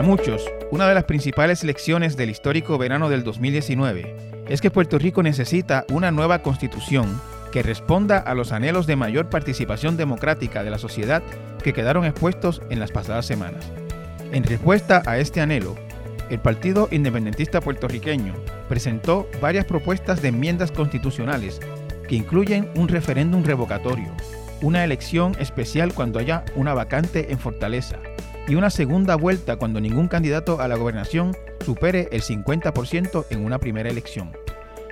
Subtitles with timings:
[0.00, 4.16] Para muchos, una de las principales lecciones del histórico verano del 2019
[4.48, 7.20] es que Puerto Rico necesita una nueva constitución
[7.52, 11.22] que responda a los anhelos de mayor participación democrática de la sociedad
[11.62, 13.70] que quedaron expuestos en las pasadas semanas.
[14.32, 15.76] En respuesta a este anhelo,
[16.30, 18.32] el Partido Independentista Puertorriqueño
[18.70, 21.60] presentó varias propuestas de enmiendas constitucionales
[22.08, 24.10] que incluyen un referéndum revocatorio,
[24.62, 27.98] una elección especial cuando haya una vacante en Fortaleza
[28.48, 33.58] y una segunda vuelta cuando ningún candidato a la gobernación supere el 50% en una
[33.58, 34.32] primera elección.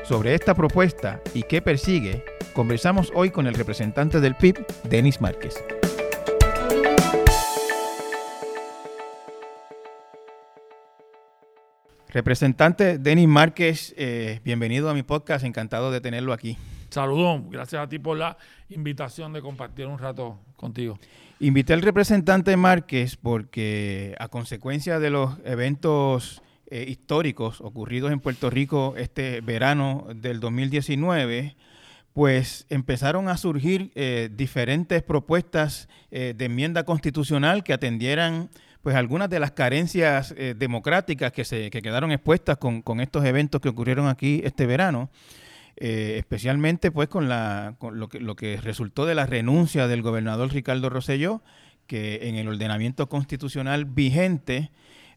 [0.04, 2.24] Sobre esta propuesta y qué persigue,
[2.54, 5.62] conversamos hoy con el representante del PIB, Denis Márquez.
[12.10, 16.56] Representante Denis Márquez, eh, bienvenido a mi podcast, encantado de tenerlo aquí.
[16.88, 18.38] Saludos, gracias a ti por la
[18.70, 20.98] invitación de compartir un rato contigo.
[21.40, 28.50] Invité al representante Márquez porque a consecuencia de los eventos eh, históricos ocurridos en Puerto
[28.50, 31.56] Rico este verano del 2019,
[32.12, 38.48] pues empezaron a surgir eh, diferentes propuestas de enmienda constitucional que atendieran
[38.82, 43.60] pues algunas de las carencias eh, democráticas que se que quedaron expuestas con, estos eventos
[43.60, 45.10] que ocurrieron aquí este verano,
[45.80, 50.02] eh, especialmente pues con, la, con lo, que, lo que resultó de la renuncia del
[50.02, 51.42] gobernador Ricardo Rosselló,
[51.86, 54.70] que en el ordenamiento constitucional vigente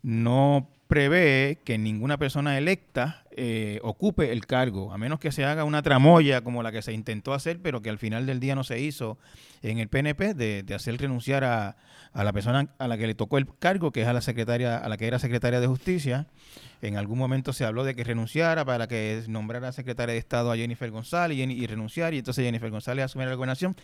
[0.03, 5.63] no prevé que ninguna persona electa eh, ocupe el cargo, a menos que se haga
[5.63, 8.63] una tramoya como la que se intentó hacer, pero que al final del día no
[8.63, 9.17] se hizo
[9.61, 11.77] en el PNP, de, hacer renunciar a,
[12.13, 14.77] a, la persona a la que le tocó el cargo, que es a la secretaria,
[14.77, 16.27] a la que era secretaria de Justicia.
[16.81, 20.57] En algún momento se habló de que renunciara para que nombrara secretaria de Estado a
[20.57, 23.75] Jennifer González y, renunciar, y entonces Jennifer González asumiera la gobernación.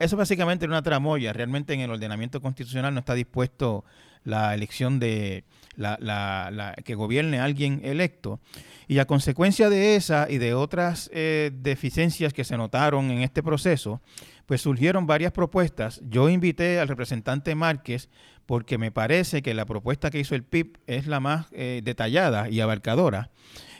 [0.00, 1.32] eso básicamente era una tramoya.
[1.32, 3.84] Realmente en el ordenamiento constitucional no está dispuesto
[4.24, 5.44] la elección de
[5.76, 8.40] la, la, que gobierne alguien electo.
[8.88, 13.42] Y a consecuencia de esa y de otras eh, deficiencias que se notaron en este
[13.42, 14.00] proceso,
[14.46, 16.00] pues surgieron varias propuestas.
[16.08, 18.08] Yo invité al representante Márquez
[18.46, 22.48] porque me parece que la propuesta que hizo el PIB es la más eh, detallada
[22.48, 23.30] y abarcadora.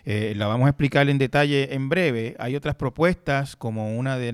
[0.05, 2.37] Eh, la vamos a explicar en detalle en breve.
[2.39, 4.33] Hay otras propuestas, como una de,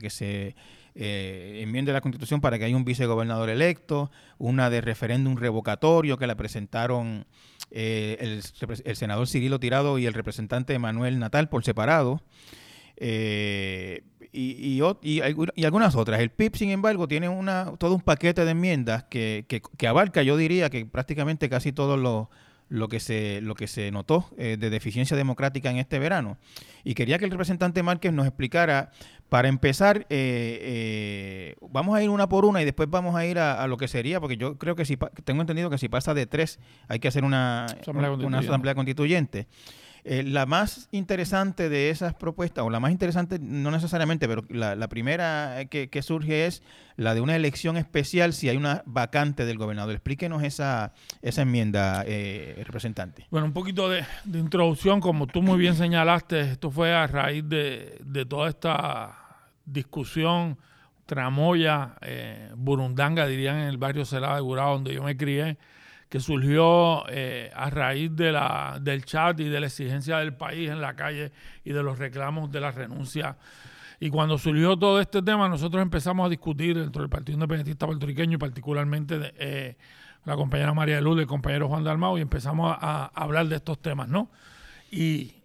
[0.00, 0.56] que se
[0.94, 6.26] eh, enmienda la Constitución para que haya un vicegobernador electo, una de referéndum revocatorio que
[6.26, 7.26] la presentaron
[7.70, 12.20] el, senador Cirilo Tirado y el representante Manuel Natal por separado.
[14.32, 16.20] Y, y, algunas otras.
[16.20, 20.36] El PIB, sin embargo, tiene una, todo un paquete de enmiendas que, que, abarca, yo
[20.36, 22.30] diría, que prácticamente casi todo lo,
[22.68, 26.38] lo, que, se, lo que se notó de deficiencia democrática en este verano.
[26.82, 28.90] Y quería que el representante Márquez nos explicara
[29.32, 33.38] para empezar, eh, eh, vamos a ir una por una y después vamos a ir
[33.38, 36.26] a, lo que sería, porque yo creo que si tengo entendido que si pasa de
[36.26, 39.46] tres hay que hacer una una asamblea constituyente.
[40.04, 44.88] Eh, la más interesante de esas propuestas, o la más interesante no necesariamente, pero la,
[44.88, 46.62] primera que, surge es
[46.96, 49.94] la de una elección especial si hay una vacante del gobernador.
[49.94, 50.92] Explíquenos esa,
[51.22, 53.26] esa enmienda, eh, representante.
[53.30, 57.98] Bueno, un poquito de, introducción, como tú muy bien señalaste, esto fue a raíz de,
[58.04, 59.18] de toda esta
[59.64, 60.58] discusión
[61.06, 65.58] tramoya, eh, burundanga, dirían en el barrio Celada de Gurao, donde yo me crié,
[66.12, 70.68] que surgió eh, a raíz de la, del chat y de la exigencia del país
[70.68, 71.32] en la calle
[71.64, 73.38] y de los reclamos de la renuncia.
[73.98, 78.34] Y cuando surgió todo este tema, nosotros empezamos a discutir dentro del Partido Independentista Puertorriqueño
[78.34, 79.76] y particularmente de, eh,
[80.26, 83.80] la compañera María Luz y el compañero Juan Dalmau y empezamos a, hablar de estos
[83.80, 84.30] temas, ¿no?
[84.90, 85.36] Y,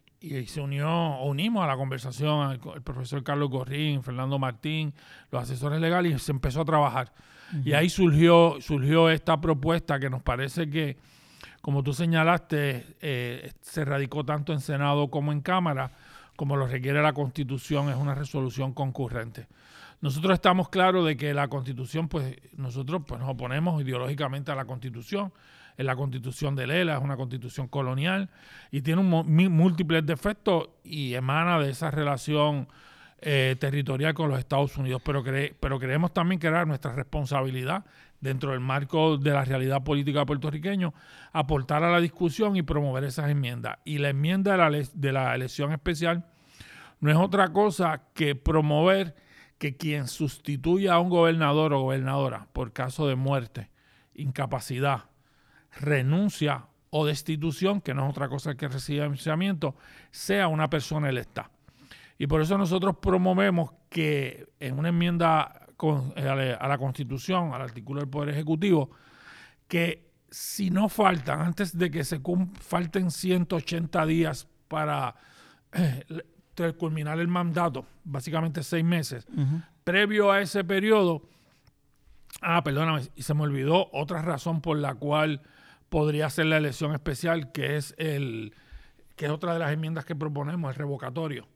[0.47, 4.93] se unió, unimos a la conversación el, profesor Carlos Gorrín, Fernando Martín,
[5.31, 7.13] los asesores legales y se empezó a trabajar.
[7.63, 10.97] Y ahí surgió, surgió esta propuesta que nos parece que,
[11.61, 15.91] como tú señalaste, eh, se radicó tanto en Senado como en Cámara,
[16.35, 19.47] como lo requiere la Constitución, es una resolución concurrente.
[19.99, 24.65] Nosotros estamos claros de que la Constitución, pues nosotros pues, nos oponemos ideológicamente a la
[24.65, 25.33] Constitución.
[25.75, 28.29] Es la Constitución de Lela, es una Constitución colonial
[28.71, 32.67] y tiene un, múltiples defectos y emana de esa relación
[33.19, 35.23] eh, territorial con los Estados Unidos, pero,
[35.59, 37.85] pero creemos también que era nuestra responsabilidad
[38.19, 40.93] dentro del marco de la realidad política puertorriqueño,
[41.31, 43.77] aportar a la discusión y promover esas enmiendas.
[43.85, 46.25] Y la enmienda de la, de la elección especial
[46.99, 49.15] no es otra cosa que promover
[49.57, 53.69] que quien sustituya a un gobernador o gobernadora por caso de muerte,
[54.13, 55.05] incapacidad,
[55.79, 59.07] renuncia o destitución, que no es otra cosa que reciba
[60.11, 61.51] sea una persona electa.
[62.17, 65.67] Y por eso nosotros promovemos que en una enmienda
[66.15, 68.89] eh, a la Constitución, al artículo del Poder Ejecutivo,
[69.67, 72.19] que si no faltan, antes de que se
[72.59, 75.15] falten 180 días para
[75.71, 76.03] eh,
[76.77, 79.27] culminar el mandato, básicamente seis meses,
[79.83, 81.21] previo a ese periodo,
[82.41, 85.41] ah, perdóname, y se me olvidó otra razón por la cual
[85.89, 88.53] podría ser la elección especial, que es el
[89.15, 91.47] que es otra de las enmiendas que proponemos, el revocatorio.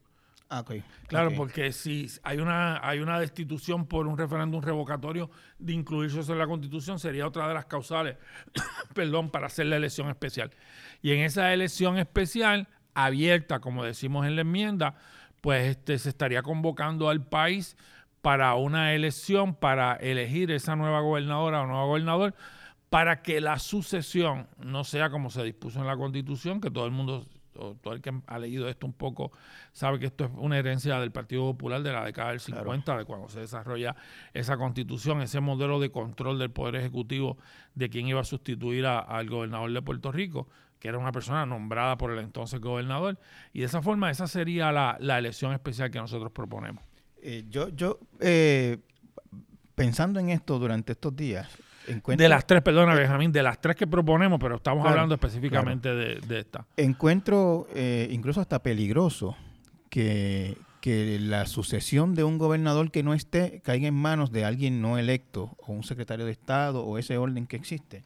[0.54, 0.66] Ah,
[1.08, 6.34] claro, porque si hay una, hay una destitución por un referéndum revocatorio de incluirse eso
[6.34, 8.18] en la Constitución, sería otra de las causales,
[8.94, 10.52] perdón, para hacer la elección especial.
[11.02, 14.96] Y en esa elección especial, abierta, como decimos en la enmienda,
[15.40, 17.78] pues este, se estaría convocando al país
[18.22, 22.36] para una elección, para elegir esa nueva gobernadora o nuevo gobernador,
[22.90, 26.92] para que la sucesión no sea como se dispuso en la Constitución, que todo el
[26.92, 29.32] mundo todo el que ha leído esto un poco
[29.72, 33.06] sabe que esto es una herencia del Partido Popular de la década del 50, de
[33.06, 33.96] cuando se desarrolla
[34.34, 37.38] esa constitución, ese modelo de control del Poder Ejecutivo
[37.76, 40.48] de quien iba a sustituir al gobernador de Puerto Rico,
[40.80, 43.20] que era una persona nombrada por el entonces gobernador.
[43.54, 46.84] Y de esa forma, esa sería la, elección especial que nosotros proponemos.
[47.22, 48.80] Eh, yo, yo eh,
[49.76, 51.50] pensando en esto durante estos días,
[52.18, 56.40] de las tres, perdona, Benjamín, de las tres que proponemos, pero estamos hablando específicamente de,
[56.40, 56.66] esta.
[56.78, 59.36] Encuentro eh, incluso hasta peligroso
[59.90, 64.98] que, la sucesión de un gobernador que no esté caiga en manos de alguien no
[64.98, 68.04] electo o un secretario de Estado o ese orden que existe.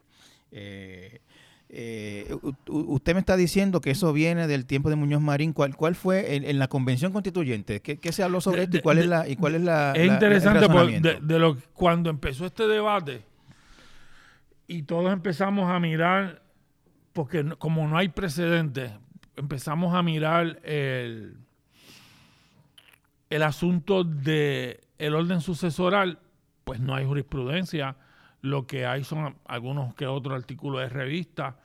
[0.52, 1.22] Eh,
[1.70, 2.34] eh,
[2.68, 5.52] usted me está diciendo que eso viene del tiempo de Muñoz Marín.
[5.52, 7.82] ¿Cuál, cuál fue en, la convención constituyente?
[7.82, 10.68] ¿Qué, se habló sobre esto y cuál es la y cuál es la Es interesante
[11.22, 13.24] de, lo cuando empezó este debate
[14.67, 16.41] y todos empezamos a mirar,
[17.13, 18.91] porque como no hay precedentes,
[19.35, 21.38] empezamos a mirar el,
[23.29, 26.19] el asunto de el orden sucesoral,
[26.63, 27.95] pues no hay jurisprudencia,
[28.41, 31.57] lo que hay son algunos que otros artículos de revista.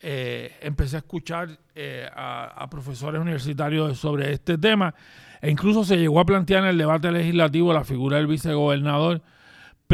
[0.00, 4.94] Eh, empecé a escuchar eh, a, profesores universitarios sobre este tema
[5.40, 9.22] e incluso se llegó a plantear en el debate legislativo la figura del vicegobernador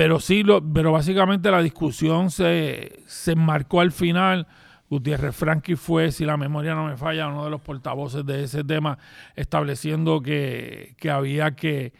[0.01, 4.47] pero sí, lo, pero básicamente la discusión se, se enmarcó al final.
[4.89, 8.65] Gutiérrez Franqui fue, si la memoria no me falla, uno de los portavoces de ese
[8.65, 8.97] tema,
[9.37, 11.93] estableciendo que, había que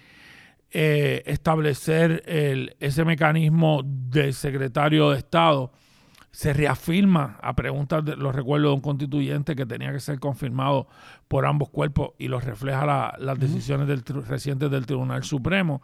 [0.71, 5.71] eh, establecer el, ese mecanismo del secretario de Estado.
[6.31, 10.89] Se reafirma a preguntas de los recuerdos de un constituyente que tenía que ser confirmado
[11.29, 15.83] por ambos cuerpos y lo refleja las decisiones del, recientes del Tribunal Supremo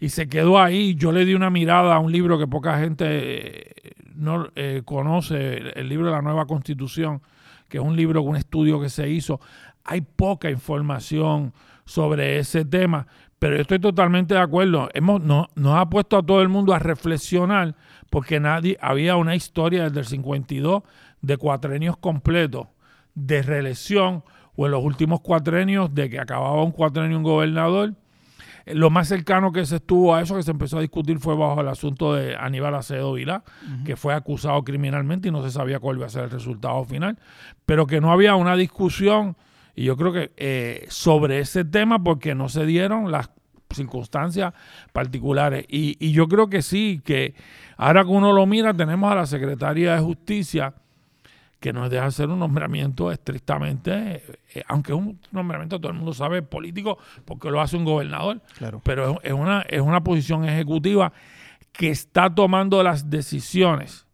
[0.00, 0.94] y se quedó ahí.
[0.94, 5.58] Yo le di una mirada a un libro que poca gente eh, no eh, conoce,
[5.78, 7.22] el libro de la nueva constitución,
[7.68, 9.40] que es un libro, un estudio que se hizo.
[9.84, 11.52] Hay poca información
[11.84, 13.06] sobre ese tema,
[13.38, 14.88] pero yo estoy totalmente de acuerdo.
[14.94, 17.76] Hemos, no, nos ha puesto a todo el mundo a reflexionar
[18.10, 20.82] porque nadie había una historia desde el 52
[21.20, 22.68] de cuatrenios completos
[23.14, 24.24] de reelección
[24.56, 27.94] o en los últimos cuatrenios de que acababa un cuatrenio un gobernador
[28.66, 31.60] lo más cercano que se estuvo a eso, que se empezó a discutir, fue bajo
[31.60, 33.44] el asunto de Aníbal Acedo Vilá,
[33.84, 37.18] que fue acusado criminalmente y no se sabía cuál iba a ser el resultado final,
[37.64, 39.36] pero que no había una discusión,
[39.74, 43.30] y yo creo que eh, sobre ese tema, porque no se dieron las
[43.72, 44.52] circunstancias
[44.92, 45.64] particulares.
[45.68, 47.34] Y, y yo creo que sí, que
[47.76, 50.74] ahora que uno lo mira, tenemos a la Secretaría de Justicia
[51.66, 54.22] que no deja de ser un nombramiento estrictamente,
[54.54, 58.40] eh, aunque es un nombramiento, todo el mundo sabe, político, porque lo hace un gobernador,
[58.56, 58.80] claro.
[58.84, 61.12] pero es, una, es una posición ejecutiva
[61.72, 64.06] que está tomando las decisiones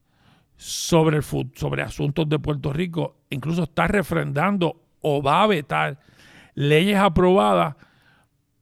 [0.56, 5.98] sobre, el, sobre asuntos de Puerto Rico, incluso está refrendando o va a vetar
[6.54, 7.76] leyes aprobadas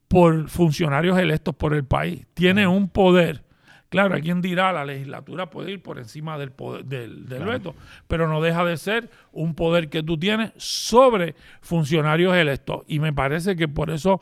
[0.09, 2.26] por funcionarios electos por el país.
[2.35, 3.44] Tiene un poder
[3.90, 7.75] Claro, alguien dirá, la legislatura puede ir por encima del, poder, del, veto,
[8.06, 12.85] pero no deja de ser un poder que tú tienes sobre funcionarios electos.
[12.87, 14.20] Y me parece que por eso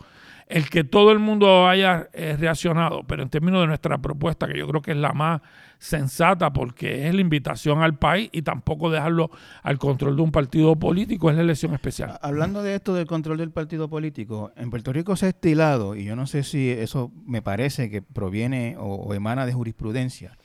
[0.48, 4.58] el que todo el mundo haya eh, reaccionado, pero en términos de nuestra propuesta, que
[4.58, 5.42] yo creo que es la más
[5.78, 9.30] sensata porque es la invitación al país y tampoco dejarlo
[9.62, 12.18] al control de un partido político, es la elección especial.
[12.22, 16.04] Hablando de esto del control del partido político, en Puerto Rico se ha estilado, y
[16.04, 20.36] yo no sé si eso me parece que proviene o emana de jurisprudencia,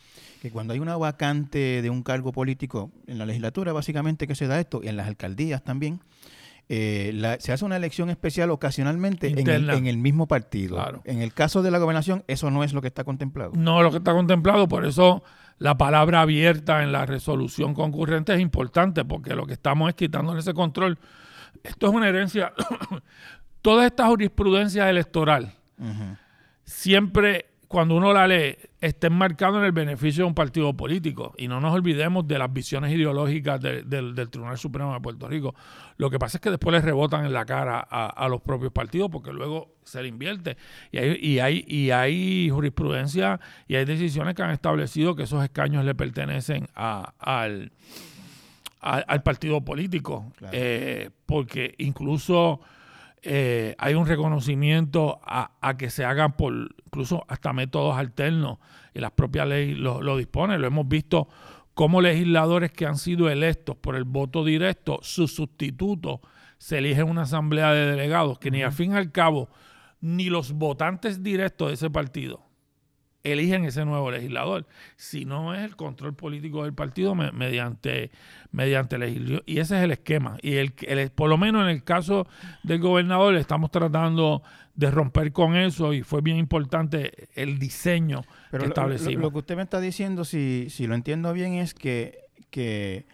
[0.41, 4.47] que cuando hay una vacante de un cargo político en la legislatura, básicamente que se
[4.47, 6.01] da esto, y en las alcaldías también,
[6.75, 9.47] eh, se hace una elección especial ocasionalmente en
[9.85, 11.01] el, mismo partido.
[11.03, 13.51] En el caso de la gobernación, eso no es lo que está contemplado.
[13.55, 15.23] No lo que está contemplado, por eso
[15.59, 20.39] la palabra abierta en la resolución concurrente es importante, porque lo que estamos es quitándole
[20.39, 20.97] ese control.
[21.61, 22.53] Esto es una herencia.
[23.61, 25.53] Toda esta jurisprudencia electoral
[26.63, 31.33] siempre cuando uno la lee, está enmarcado en el beneficio de un partido político.
[31.39, 35.55] Y no nos olvidemos de las visiones ideológicas del Tribunal Supremo de Puerto Rico.
[35.97, 39.09] Lo que pasa es que después les rebotan en la cara a, los propios partidos
[39.09, 40.55] porque luego se le invierte.
[40.91, 45.43] Y hay, y, hay, y hay jurisprudencia y hay decisiones que han establecido que esos
[45.43, 47.71] escaños le pertenecen al,
[48.81, 50.31] al, partido político.
[50.51, 52.61] Eh, porque incluso
[53.23, 56.53] eh, hay un reconocimiento a, que se hagan por
[56.85, 58.59] incluso hasta métodos alternos
[58.93, 60.61] y las propias leyes lo, lo disponen.
[60.61, 61.27] Lo hemos visto
[61.73, 66.21] como legisladores que han sido electos por el voto directo, su sustituto
[66.57, 69.49] se elige en una asamblea de delegados que ni al fin y al cabo
[69.99, 72.45] ni los votantes directos de ese partido
[73.23, 74.65] eligen ese nuevo legislador,
[74.97, 78.11] si no es el control político del partido mediante,
[78.51, 79.43] mediante legislación.
[79.45, 80.37] Y ese es el esquema.
[80.41, 80.73] Y el,
[81.11, 82.27] por lo menos en el caso
[82.63, 84.43] del gobernador estamos tratando
[84.75, 89.21] de romper con eso y fue bien importante el diseño que establecimos.
[89.21, 93.05] Lo, que usted me está diciendo, si, si lo entiendo bien, es que, que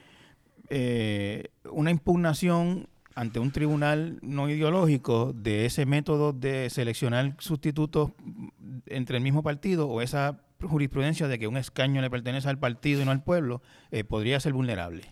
[0.70, 8.12] eh, una impugnación ante un tribunal no ideológico de ese método de seleccionar sustitutos
[8.86, 13.02] entre el mismo partido o esa jurisprudencia de que un escaño le pertenece al partido
[13.02, 13.62] y no al pueblo,
[13.92, 15.04] eh, podría ser vulnerable.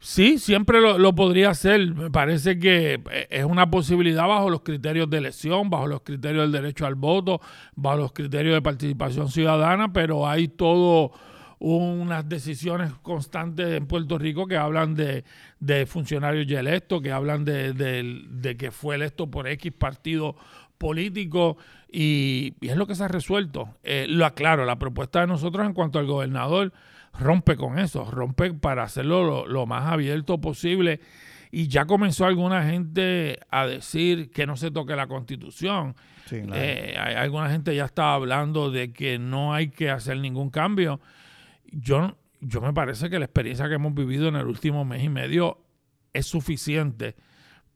[0.00, 1.92] Sí, siempre lo, podría ser.
[1.94, 6.44] Me parece que eh, es una posibilidad bajo los criterios de elección, bajo los criterios
[6.44, 7.40] del derecho al voto,
[7.74, 11.10] bajo los criterios de participación ciudadana, pero hay todo
[11.60, 15.24] unas decisiones constantes en Puerto Rico que hablan de,
[15.86, 20.36] funcionarios ya electos, que hablan de, que fue electo por X partido
[20.78, 21.56] político
[21.90, 23.76] y, es lo que se ha resuelto.
[23.82, 26.72] Eh, lo aclaro, la propuesta de nosotros en cuanto al gobernador
[27.18, 31.00] rompe con eso, rompe para hacerlo lo, más abierto posible
[31.50, 35.96] y ya comenzó alguna gente a decir que no se toque la constitución.
[36.30, 41.00] Eh, alguna gente ya está hablando de que no hay que hacer ningún cambio
[41.72, 45.08] yo, yo me parece que la experiencia que hemos vivido en el último mes y
[45.08, 45.58] medio
[46.12, 47.16] es suficiente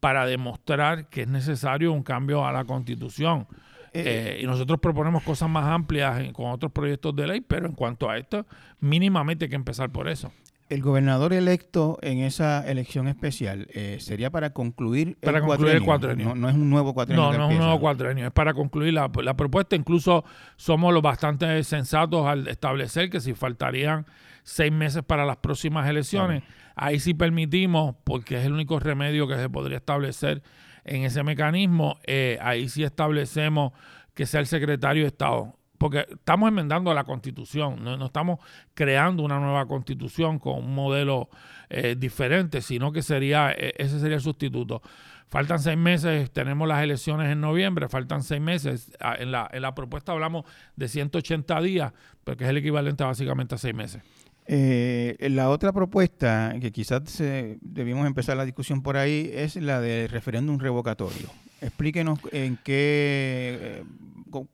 [0.00, 3.46] para demostrar que es necesario un cambio a la constitución.
[3.92, 7.74] Eh, eh, y nosotros proponemos cosas más amplias con otros proyectos de ley, pero en
[7.74, 8.46] cuanto a esto,
[8.80, 10.32] mínimamente hay que empezar por eso.
[10.72, 15.82] El gobernador electo en esa elección especial eh, sería para concluir para el concluir el
[15.82, 16.34] cuatrenio.
[16.34, 17.30] No, es un nuevo cuatrenio.
[17.30, 19.76] No, no es un nuevo cuatrenio, es para concluir la, propuesta.
[19.76, 20.24] Incluso
[20.56, 24.06] somos los bastante sensatos al establecer que si faltarían
[24.44, 26.42] seis meses para las próximas elecciones,
[26.74, 30.42] ahí sí permitimos, porque es el único remedio que se podría establecer
[30.84, 33.74] en ese mecanismo, eh, ahí sí establecemos
[34.14, 38.38] que sea el secretario de Estado porque estamos enmendando la constitución, no, estamos
[38.72, 41.28] creando una nueva constitución con un modelo
[41.68, 44.80] eh, diferente, sino que sería e, ese sería el sustituto.
[45.26, 48.92] Faltan seis meses, tenemos las elecciones en noviembre, faltan seis meses.
[49.00, 50.44] Ah, en la, en la propuesta hablamos
[50.76, 54.02] de 180 días, porque es el equivalente básicamente a seis meses.
[54.46, 57.02] Eh, la otra propuesta, que quizás
[57.60, 61.28] debimos empezar la discusión por ahí, es la del referéndum revocatorio.
[61.60, 63.84] Explíquenos en qué, eh,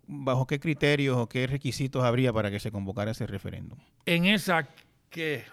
[0.07, 3.79] bajo qué criterios o qué requisitos habría para que se convocara ese referéndum.
[4.07, 4.69] En esa
[5.11, 5.45] que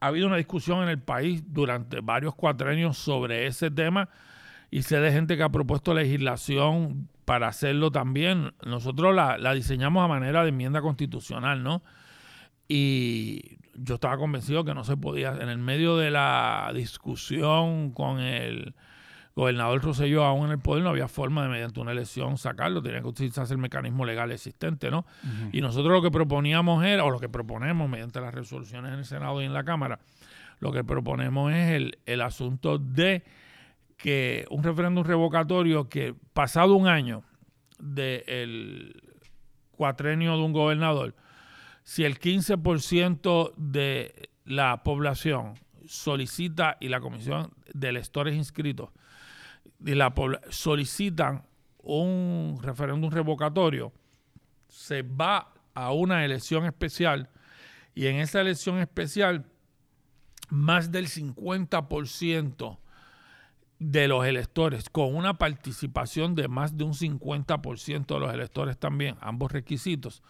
[0.00, 4.08] ha habido una discusión en el país durante varios cuatrenios sobre ese tema
[4.70, 8.52] y sé de gente que ha propuesto legislación para hacerlo también.
[8.64, 11.82] Nosotros la, la diseñamos a manera de enmienda constitucional, ¿no?
[12.68, 18.20] Y yo estaba convencido que no se podía, en el medio de la discusión con
[18.20, 18.74] el
[19.38, 23.00] gobernador Rosselló aún en el poder, no había forma de mediante una elección sacarlo, tenía
[23.00, 25.06] que utilizarse el mecanismo legal existente, ¿no?
[25.52, 29.04] Y nosotros lo que proponíamos era, o lo que proponemos mediante las resoluciones en el
[29.04, 30.00] Senado y en la Cámara,
[30.58, 33.22] lo que proponemos es el, el asunto de
[33.96, 37.22] que un referéndum revocatorio que pasado un año
[37.78, 39.00] del
[39.70, 41.14] cuatrenio de un gobernador,
[41.84, 45.54] si el 15% de la población
[45.86, 48.90] solicita y la comisión de electores inscritos
[49.84, 50.12] y la
[50.50, 51.44] solicitan
[51.78, 53.92] un referéndum revocatorio,
[54.68, 57.30] se va a una elección especial
[57.94, 59.46] y en esa elección especial
[60.50, 62.78] más del 50%
[63.78, 69.16] de los electores, con una participación de más de un 50% de los electores también,
[69.20, 70.22] ambos requisitos,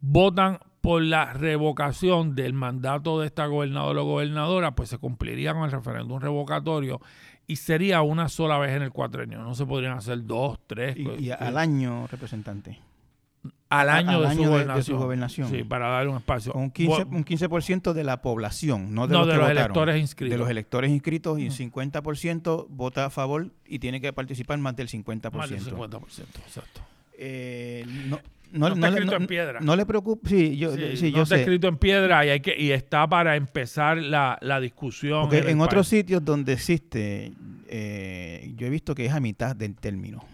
[0.00, 5.64] votan por la revocación del mandato de esta gobernadora o gobernadora, pues se cumpliría con
[5.64, 7.00] el referéndum revocatorio
[7.48, 9.42] y sería una sola vez en el cuatrenio.
[9.42, 10.96] No se podrían hacer dos, tres.
[10.96, 12.78] Y, y al año, representante.
[13.70, 15.50] Al año, de, su gobernación.
[15.50, 16.52] Sí, para dar un espacio.
[16.54, 20.32] un 15%, un 15 de la población, no de los, electores inscritos.
[20.32, 24.74] De los electores inscritos y un 50% vota a favor y tiene que participar más
[24.76, 25.32] del 50%.
[25.32, 26.00] Más del 50%,
[26.46, 26.80] exacto.
[27.18, 28.20] Eh, no,
[28.52, 29.60] está escrito en piedra.
[29.60, 32.72] No le preocupa, sí, yo, sí, no está escrito en piedra y, hay que, y
[32.72, 35.28] está para empezar la, discusión.
[35.28, 37.32] Porque en, otros sitios donde existe,
[37.68, 40.24] eh, yo he visto que es a mitad del término.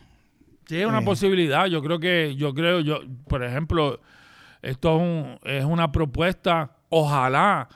[0.66, 1.04] Sí, es una eh.
[1.04, 1.66] posibilidad.
[1.66, 4.00] Yo creo que, yo creo, yo, por ejemplo,
[4.62, 5.00] esto
[5.44, 7.68] es una propuesta, ojalá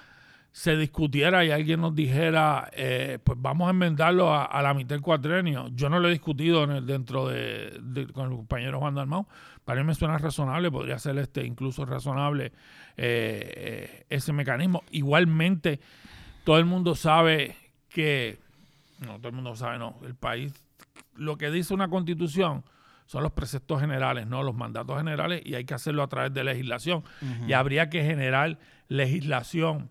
[0.59, 5.03] se discutiera y alguien nos dijera, eh, pues vamos a enmendarlo a, la mitad del
[5.03, 5.69] cuatrenio.
[5.73, 9.25] Yo no lo he discutido dentro de, con el compañero Juan Dalmau.
[9.65, 12.53] Para mí me suena razonable, podría ser este incluso razonable eh,
[12.97, 14.83] eh, ese mecanismo.
[14.91, 15.79] Igualmente,
[16.43, 17.55] todo el mundo sabe
[17.89, 18.41] que,
[18.99, 20.53] no, todo el mundo sabe, no, el país,
[21.15, 22.65] lo que dice una constitución
[23.07, 26.43] son los preceptos generales, no los mandatos generales, y hay que hacerlo a través de
[26.43, 27.05] legislación.
[27.47, 29.91] Y habría que generar legislación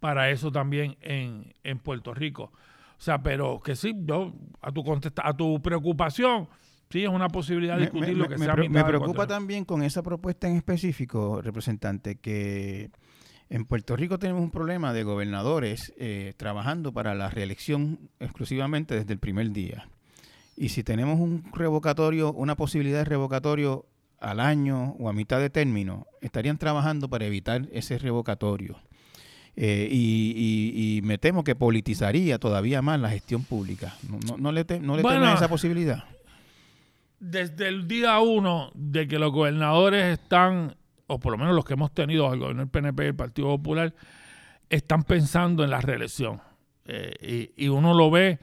[0.00, 2.52] para eso también en, en Puerto Rico.
[2.98, 6.48] O sea, pero que sí, yo, a tu, contesta, a tu preocupación,
[6.88, 8.56] sí, es una posibilidad de discutir lo que sea.
[8.56, 12.90] Me, me preocupa también con esa propuesta en específico, representante, que
[13.48, 19.12] en Puerto Rico tenemos un problema de gobernadores eh, trabajando para la reelección exclusivamente desde
[19.12, 19.88] el primer día.
[20.56, 23.84] Y si tenemos un revocatorio, una posibilidad de revocatorio
[24.18, 28.78] al año o a mitad de término, estarían trabajando para evitar ese revocatorio.
[29.58, 33.94] Eh, y, me temo que politizaría todavía más la gestión pública.
[34.38, 36.04] ¿No, le, te, no esa posibilidad?
[37.18, 41.72] Desde el día uno de que los gobernadores están, o por lo menos los que
[41.72, 43.94] hemos tenido, el gobierno del PNP y el Partido Popular,
[44.68, 46.40] están pensando en la reelección.
[46.84, 48.38] Eh, y, y uno lo ve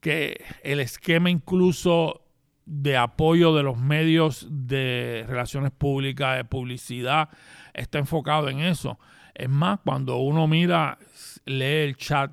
[0.00, 2.22] que el esquema incluso
[2.66, 7.28] de apoyo de los medios de relaciones públicas, de publicidad,
[7.72, 8.98] está enfocado en eso.
[9.34, 10.96] Es más, cuando uno mira,
[11.44, 12.30] lee el chat,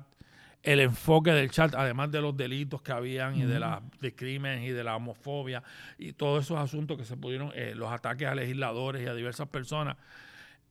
[0.62, 4.62] el enfoque del chat, además de los delitos que habían y de la de crímenes
[4.62, 5.64] y de la homofobia
[5.98, 9.48] y todos esos asuntos que se pudieron, eh, los ataques a legisladores y a diversas
[9.48, 9.96] personas,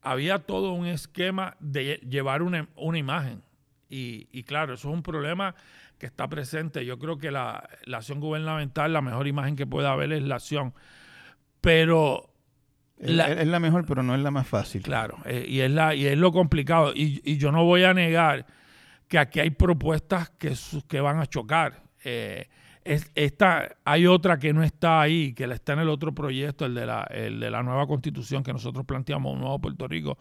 [0.01, 2.67] había todo un esquema de llevar una,
[2.97, 3.43] imagen.
[3.89, 5.53] Y, claro, eso es un problema
[5.99, 6.85] que está presente.
[6.85, 10.35] Yo creo que la, la acción gubernamental, la mejor imagen que puede haber es la
[10.35, 10.73] acción.
[11.59, 12.30] Pero
[13.01, 14.83] es la mejor, pero no es la más fácil.
[14.83, 16.93] Claro, eh, y, es la, y es lo complicado.
[16.95, 18.45] Y, yo no voy a negar
[19.07, 20.53] que aquí hay propuestas que,
[20.87, 21.83] que van a chocar.
[22.03, 22.47] Eh,
[22.83, 26.85] esta, hay otra que no está ahí, que está en el otro proyecto, el de,
[26.85, 30.17] la, el de la nueva constitución que nosotros planteamos, un nuevo Puerto Rico,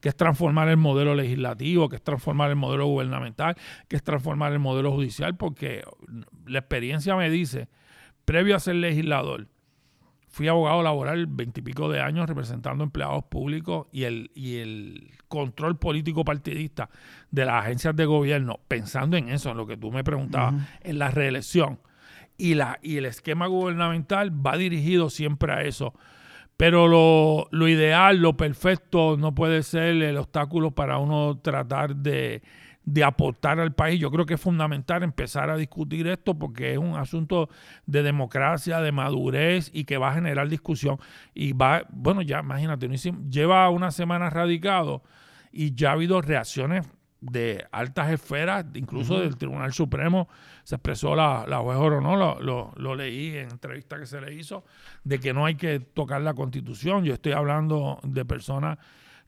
[0.00, 3.56] que es transformar el modelo legislativo, que es transformar el modelo gubernamental,
[3.88, 5.82] que es transformar el modelo judicial, porque
[6.46, 7.68] la experiencia me dice,
[8.24, 9.48] previo a ser legislador,
[10.34, 16.24] fui abogado laboral veintipico de años representando empleados públicos y el, y el control político
[16.24, 16.90] partidista
[17.30, 20.98] de las agencias de gobierno, pensando en eso, en lo que tú me preguntabas, en
[20.98, 21.78] la reelección.
[22.36, 25.94] Y, la, y el esquema gubernamental va dirigido siempre a eso.
[26.56, 32.42] Pero lo, lo ideal, lo perfecto, no puede ser el obstáculo para uno tratar de,
[32.84, 34.00] de aportar al país.
[34.00, 37.48] Yo creo que es fundamental empezar a discutir esto porque es un asunto
[37.86, 40.98] de democracia, de madurez y que va a generar discusión.
[41.34, 42.88] Y va, bueno, ya imagínate,
[43.28, 45.02] lleva una semana radicado
[45.52, 46.86] y ya ha habido reacciones
[47.20, 50.28] de altas esferas, incluso del Tribunal Supremo,
[50.62, 54.34] se expresó la, la juez Oro, lo, lo, lo, leí en entrevista que se le
[54.34, 54.64] hizo,
[55.04, 57.04] de que no hay que tocar la constitución.
[57.04, 58.78] Yo estoy hablando de personas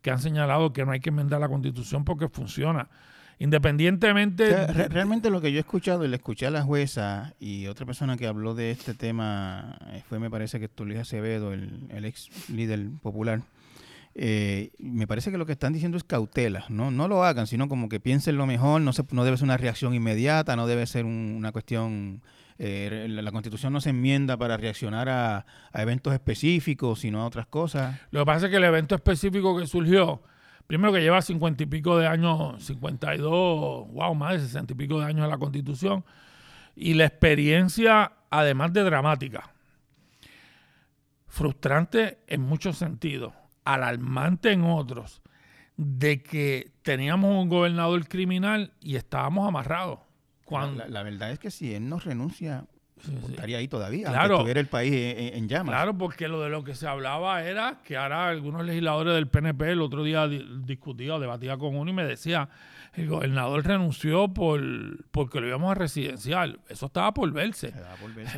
[0.03, 2.89] que han señalado que no hay que enmendar la constitución porque funciona.
[3.39, 4.67] Independientemente...
[4.89, 8.17] realmente lo que yo he escuchado y le escuché a la jueza y otra persona
[8.17, 12.31] que habló de este tema eh, fue, me parece que Tulio Acevedo, el, el ex
[12.49, 13.43] líder popular.
[14.19, 16.91] Eh, me parece que lo que están diciendo es cautela, ¿no?
[16.91, 19.59] No lo hagan, sino como que piensen lo mejor, no, se, no debe ser una
[19.59, 22.23] reacción inmediata, no debe ser una cuestión...
[22.59, 27.47] Eh, la, constitución no se enmienda para reaccionar a, a eventos específicos, sino a otras
[27.47, 28.01] cosas.
[28.11, 30.23] Lo que pasa es que el evento específico que surgió
[30.67, 34.99] primero que lleva cincuenta y pico de años, 52, wow, más de sesenta y pico
[34.99, 36.05] de años en la Constitución,
[36.75, 39.51] y la experiencia, además de dramática,
[41.27, 43.33] frustrante en muchos sentidos,
[43.65, 45.23] alarmante en otros,
[45.77, 50.01] de que teníamos un gobernador criminal y estábamos amarrados.
[50.45, 52.67] Cuando, la, la verdad es que si él no renuncia,
[53.29, 55.75] estaría ahí todavía, claro, estuviera el país en, llamas.
[55.75, 59.73] Claro, porque lo de lo que se hablaba era que ahora algunos legisladores del PNP
[59.73, 62.49] el otro día discutía o debatía con uno y me decía,
[62.95, 64.61] el gobernador renunció por
[65.11, 66.61] porque lo íbamos a residencial.
[66.69, 67.73] Eso estaba por verse.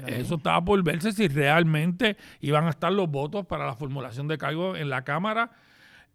[0.06, 4.38] Eso estaba por verse si realmente iban a estar los votos para la formulación de
[4.38, 5.50] cargo en la Cámara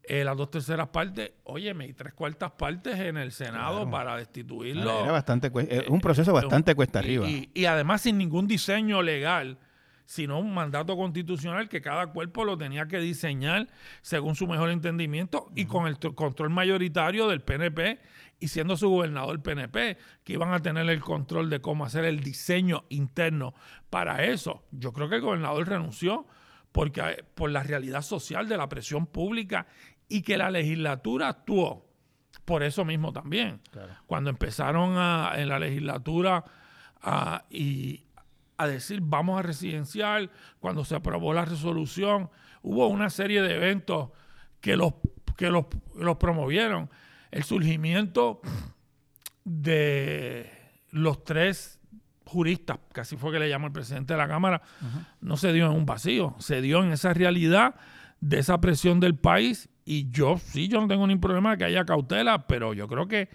[0.06, 5.04] eh, las dos terceras partes, óyeme, y tres cuartas partes en el Senado para destituirlo.
[5.04, 7.26] Era bastante, es un proceso bastante cuesta arriba.
[7.28, 9.58] Y, además sin ningún diseño legal
[10.06, 13.70] sino un mandato constitucional que cada cuerpo lo tenía que diseñar
[14.02, 18.00] según su mejor entendimiento y con el control mayoritario del PNP
[18.38, 22.04] y siendo su gobernador el PNP, que iban a tener el control de cómo hacer
[22.04, 23.54] el diseño interno
[23.90, 24.66] para eso.
[24.72, 26.28] Yo creo que el gobernador renunció
[26.74, 29.68] porque, eh, por la realidad social de la presión pública
[30.14, 31.90] y que la legislatura actuó
[32.46, 33.62] por eso mismo también.
[34.06, 36.46] Cuando empezaron en la legislatura
[37.02, 38.04] a, y,
[38.58, 42.30] a decir vamos a residencial, cuando se aprobó la resolución,
[42.62, 44.12] hubo una serie de eventos
[44.62, 44.94] que los,
[45.36, 45.66] que los,
[46.20, 46.92] promovieron.
[47.32, 48.40] El surgimiento
[49.44, 50.48] de
[50.92, 51.80] los tres
[52.24, 54.62] juristas, casi fue que le llamó el presidente de la Cámara,
[55.22, 57.74] no se dio en un vacío, se dio en esa realidad
[58.22, 61.64] de esa presión del país y yo sí, yo no tengo ningún problema de que
[61.66, 63.30] haya cautela, pero yo creo que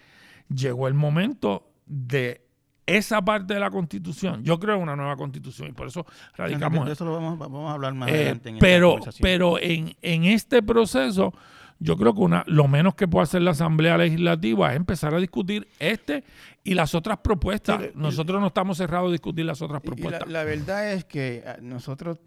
[0.53, 2.45] llegó el momento de
[2.85, 4.43] esa parte de la constitución.
[4.43, 6.85] Yo creo en una nueva constitución y por eso radicamos.
[6.85, 8.49] De eso lo vamos, a hablar más eh, adelante.
[8.49, 11.33] En pero pero en, en este proceso,
[11.77, 15.19] yo creo que una, lo menos que puede hacer la Asamblea Legislativa es empezar a
[15.19, 16.23] discutir este
[16.63, 17.95] y las otras propuestas.
[17.95, 20.27] nosotros no estamos cerrados a discutir las otras propuestas.
[20.27, 22.19] la, verdad es que ah, nosotros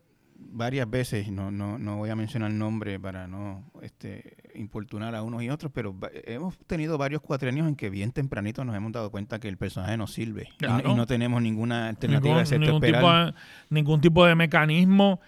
[0.51, 5.23] varias veces, no, no, no voy a mencionar el nombre para no este, importunar a
[5.23, 9.11] unos y otros, pero hemos tenido varios cuatrenios en que bien tempranito nos hemos dado
[9.11, 10.49] cuenta que el personaje no sirve.
[10.61, 13.35] Y, no tenemos ninguna alternativa ningún, ningún tipo de,
[13.71, 15.21] ningún tipo de mecanismo.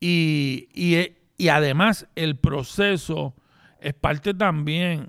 [0.00, 3.34] Y, y, y además el proceso
[3.80, 5.08] es parte también.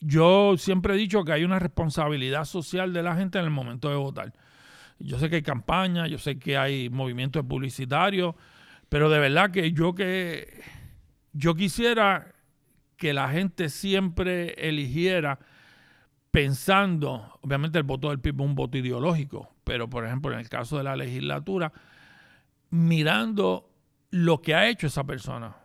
[0.00, 3.88] Yo siempre he dicho que hay una responsabilidad social de la gente en el momento
[3.88, 4.32] de votar.
[4.98, 8.34] Yo sé que hay campañas, yo sé que hay movimientos publicitarios,
[8.92, 10.62] pero de verdad que yo que
[11.32, 12.34] yo quisiera
[12.98, 15.38] que la gente siempre eligiera
[16.30, 20.50] pensando, obviamente el voto del PIB es un voto ideológico, pero por ejemplo en el
[20.50, 21.72] caso de la legislatura,
[22.68, 23.70] mirando
[24.10, 25.56] lo que ha hecho esa persona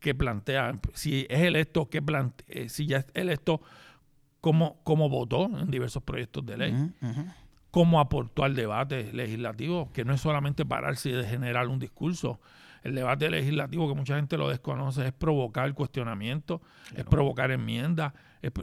[0.00, 3.60] que plantea, si es electo, que plantea, eh, si ya es electo,
[4.40, 6.90] cómo, cómo votó en diversos proyectos de ley,
[7.70, 12.40] cómo aportó al debate legislativo, que no es solamente pararse y de generar un discurso,
[12.82, 16.60] el debate legislativo, que mucha gente lo desconoce, es provocar cuestionamiento,
[16.94, 18.12] es provocar enmiendas,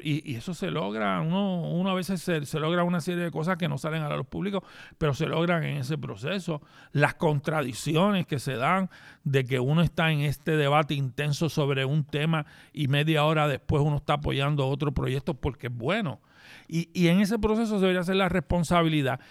[0.02, 3.70] y, eso se logra, uno, uno a veces se, logra una serie de cosas que
[3.70, 4.62] no salen a los públicos,
[4.98, 6.62] pero se logran en ese proceso.
[6.92, 8.90] Las contradicciones que se dan
[9.24, 13.82] de que uno está en este debate intenso sobre un tema y media hora después
[13.82, 16.20] uno está apoyando otro proyecto porque es bueno.
[16.68, 19.22] Y, y en ese proceso debería ser la responsabilidad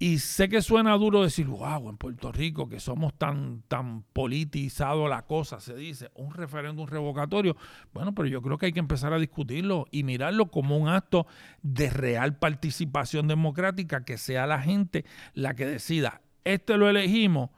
[0.00, 5.08] y sé que suena duro decir, wow, en Puerto Rico que somos tan, tan politizado
[5.08, 7.56] la cosa, se dice, un referéndum revocatorio.
[7.92, 11.26] Bueno, pero yo creo que hay que empezar a discutirlo y mirarlo como un acto
[11.62, 17.50] de real participación democrática, que sea la gente la que decida, este lo elegimos,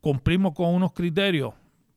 [0.00, 1.54] cumplimos con unos criterios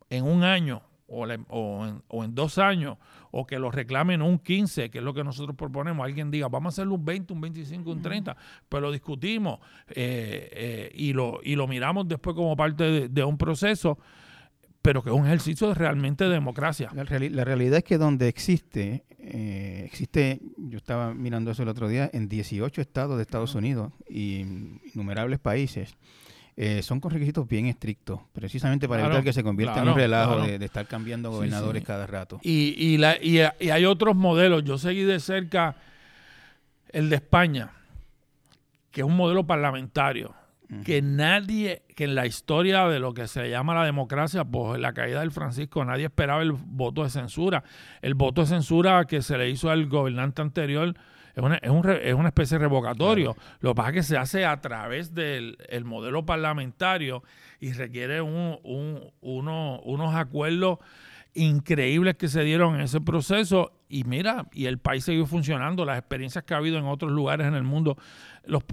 [0.10, 2.98] en un año o, en, o en dos años
[3.32, 6.06] o que lo reclamen un 15, que es lo que nosotros proponemos.
[6.06, 8.36] Alguien diga, vamos a hacerlo un 20, un 25, un 30,
[8.70, 13.38] pero lo discutimos eh, eh, y, lo, y lo miramos después como parte de, un
[13.38, 13.98] proceso,
[14.82, 16.89] pero que es un ejercicio de realmente de democracia.
[16.93, 22.10] La, realidad es que donde existe, eh, existe, yo estaba mirando eso el otro día,
[22.13, 24.46] en 18 estados de Estados Unidos y
[24.93, 25.96] innumerables países
[26.60, 30.41] eh, son con requisitos bien estrictos, precisamente para evitar que se convierta en un relajo
[30.41, 32.39] de, estar cambiando gobernadores cada rato.
[32.41, 34.63] Y, y, la, y, hay otros modelos.
[34.63, 35.76] Yo seguí de cerca
[36.89, 37.70] el de España,
[38.89, 40.34] que es un modelo parlamentario,
[40.84, 44.93] que nadie, que en la historia de lo que se llama la democracia, pues la
[44.93, 47.63] caída del Francisco, nadie esperaba el voto de censura.
[48.02, 50.96] El voto de censura que se le hizo al gobernante anterior
[51.38, 53.36] es una, es, un, es una especie de revocatorio.
[53.60, 57.21] Lo que pasa es que se hace a través del modelo parlamentario
[57.60, 58.58] y requiere un,
[59.21, 60.80] unos acuerdos
[61.36, 63.71] increíbles que se dieron en ese proceso.
[63.88, 67.45] Y mira, y el país sigue funcionando, las experiencias que ha habido en otros lugares
[67.45, 67.97] en el mundo,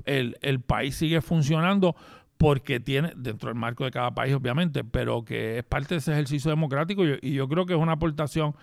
[0.06, 1.94] el, el país sigue funcionando
[2.38, 6.12] porque tiene, dentro del marco de cada país obviamente, pero que es parte de ese
[6.12, 7.04] ejercicio democrático.
[7.04, 8.54] Y, y yo creo que es una aportación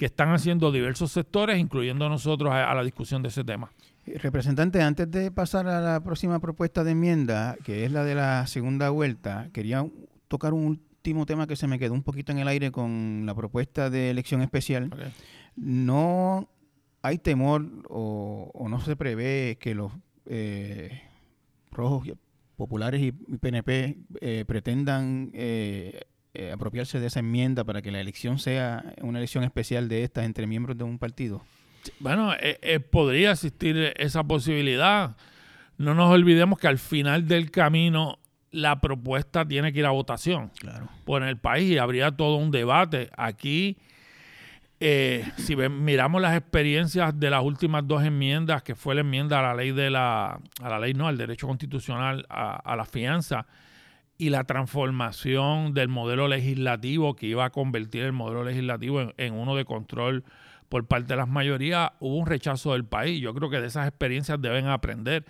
[0.00, 3.70] que están haciendo diversos sectores, incluyendo nosotros a, la discusión de ese tema.
[4.06, 8.14] Eh, representante, antes de pasar a la próxima propuesta de enmienda, que es la de
[8.14, 9.86] la segunda vuelta, quería
[10.26, 13.34] tocar un último tema que se me quedó un poquito en el aire con la
[13.34, 14.88] propuesta de elección especial.
[15.54, 16.48] No
[17.02, 19.92] hay temor o, no se prevé que los
[20.24, 21.02] eh,
[21.70, 22.08] rojos
[22.56, 26.04] populares y PNP eh, pretendan eh,
[26.34, 30.24] eh, apropiarse de esa enmienda para que la elección sea una elección especial de estas
[30.24, 31.42] entre miembros de un partido?
[31.98, 35.16] Bueno, eh, eh, podría existir esa posibilidad.
[35.78, 38.18] No nos olvidemos que al final del camino
[38.52, 40.88] la propuesta tiene que ir a votación Claro.
[41.04, 43.08] por el país y habría todo un debate.
[43.16, 43.78] Aquí,
[44.80, 49.38] eh, si ven- miramos las experiencias de las últimas dos enmiendas, que fue la enmienda
[49.38, 52.84] a la ley de la, a la ley no, al derecho constitucional a, a la
[52.84, 53.46] fianza
[54.20, 59.32] y la transformación del modelo legislativo que iba a convertir el modelo legislativo en, en
[59.32, 60.24] uno de control
[60.70, 63.20] por parte de las mayorías, hubo un rechazo del país.
[63.20, 65.24] Yo creo que de esas experiencias deben aprender,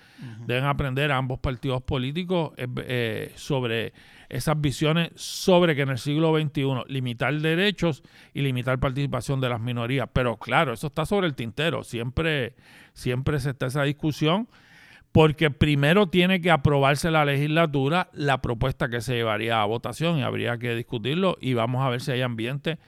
[0.44, 3.94] deben aprender ambos partidos políticos eh, eh, sobre
[4.28, 8.02] esas visiones sobre que en el siglo XXI limitar derechos
[8.34, 10.10] y limitar participación de las minorías.
[10.12, 11.84] Pero claro, eso está sobre el tintero.
[11.84, 12.54] Siempre,
[12.92, 14.46] siempre se está esa discusión
[15.12, 20.22] porque primero tiene que aprobarse la legislatura la propuesta que se llevaría a votación y
[20.22, 22.78] habría que discutirlo y vamos a ver si hay ambiente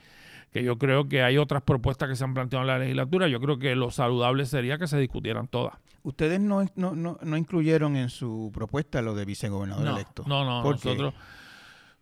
[0.53, 3.27] que yo creo que hay otras propuestas que se han planteado en la legislatura.
[3.27, 5.75] Yo creo que lo saludable sería que se discutieran todas.
[6.03, 10.25] Ustedes no, no, no, no incluyeron en su propuesta lo de vicegobernador No, electo.
[10.27, 11.15] no, no, ¿Por nosotros...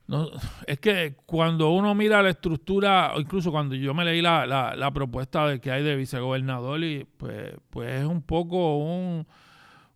[0.08, 0.28] no,
[0.66, 4.74] es que cuando uno mira la estructura, o incluso cuando yo me leí la, la,
[4.74, 9.28] la propuesta de que hay de vicegobernador, y pues, pues es un poco un,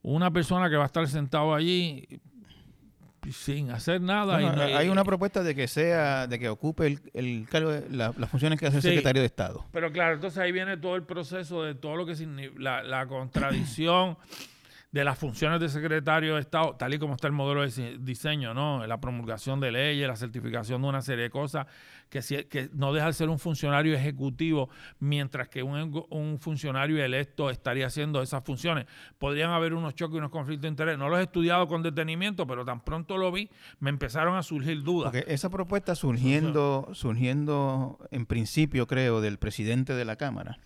[0.04, 2.06] una persona que va a estar sentado allí
[3.32, 4.38] sin hacer nada.
[4.40, 7.70] y Bueno, no- hay una propuesta de que sea, de que ocupe el, el cargo,
[7.70, 8.88] de- la- las funciones que hace el Sí.
[8.88, 9.64] secretario de Estado.
[9.72, 13.06] Pero claro, entonces ahí viene todo el proceso de todo lo que significa la, la
[13.06, 14.18] contradicción
[14.92, 17.96] de las funciones de secretario de Estado, tal y como está el modelo de dise-
[17.98, 18.86] diseño, ¿no?
[18.86, 21.66] La promulgación de leyes, la certificación de una serie de cosas,
[22.14, 24.68] que, si- que no deja de ser un funcionario ejecutivo,
[25.00, 28.86] mientras que un, funcionario electo estaría haciendo esas funciones.
[29.18, 30.96] Podrían haber unos choques y unos conflictos de interés.
[30.96, 33.50] No los he estudiado con detenimiento, pero tan pronto lo vi,
[33.80, 35.12] me empezaron a surgir dudas.
[35.26, 40.58] Esa propuesta surgiendo, surgiendo en principio, creo, del presidente de la Cámara,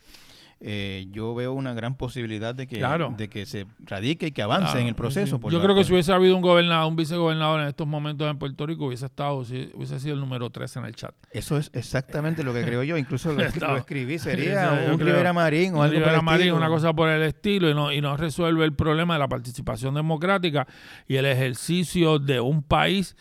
[0.60, 3.14] eh, yo veo una gran posibilidad de que, Claro.
[3.16, 5.36] de que se radique y que avance Claro, en el proceso.
[5.36, 5.40] sí.
[5.40, 8.38] por Yo creo que si hubiese habido un gobernador, un vicegobernador en estos momentos en
[8.38, 11.14] Puerto Rico, hubiese estado, hubiese sido el número 13 en el chat.
[11.30, 12.96] Eso es exactamente lo que creo yo.
[12.96, 14.18] Incluso lo, lo escribí.
[14.18, 14.98] Sería un.
[14.98, 18.00] Rivera Marín o algo por Rivera Marín, una cosa por el estilo, y no, y
[18.00, 20.66] no resuelve el problema de la participación democrática
[21.06, 23.14] y el ejercicio de un país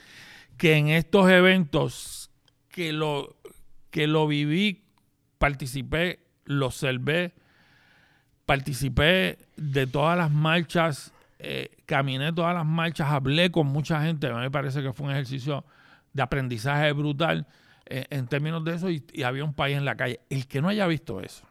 [0.58, 2.32] que en estos eventos
[2.70, 3.36] que lo,
[3.92, 4.84] que lo viví,
[5.38, 7.34] participé, lo observé,
[8.46, 14.34] participé de todas las marchas, eh, caminé todas las marchas, hablé con mucha gente, a
[14.34, 15.64] mí me parece que fue un ejercicio
[16.14, 17.46] de aprendizaje brutal
[17.86, 20.20] eh, en términos de eso y, y había un país en la calle.
[20.30, 21.46] El que no haya visto eso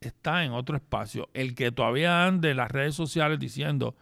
[0.00, 1.28] está en otro espacio.
[1.34, 3.96] El que todavía ande en las redes sociales diciendo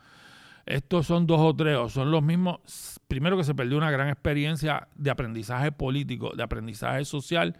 [0.66, 2.60] estos son dos o tres o son los mismos,
[3.08, 7.56] primero que se perdió una gran experiencia de aprendizaje político, de aprendizaje social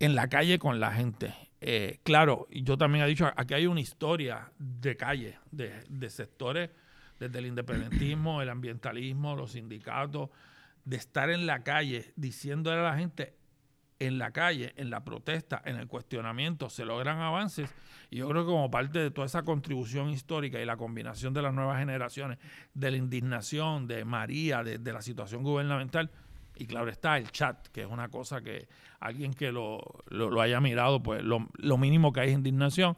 [0.00, 1.34] en la calle con la gente.
[1.60, 6.70] Eh, claro, yo también he dicho, aquí hay una historia de calle, de, sectores,
[7.18, 10.30] desde el independentismo, el ambientalismo, los sindicatos,
[10.86, 13.34] de estar en la calle diciéndole a la gente,
[13.98, 17.70] en la calle, en la protesta, en el cuestionamiento, se logran avances.
[18.08, 21.42] Y yo creo que como parte de toda esa contribución histórica y la combinación de
[21.42, 22.38] las nuevas generaciones,
[22.72, 26.10] de la indignación de María, de la situación gubernamental,
[26.60, 28.68] y claro está el chat, que es una cosa que
[29.00, 32.96] alguien que lo, lo- haya mirado, pues lo, lo mínimo que hay es indignación,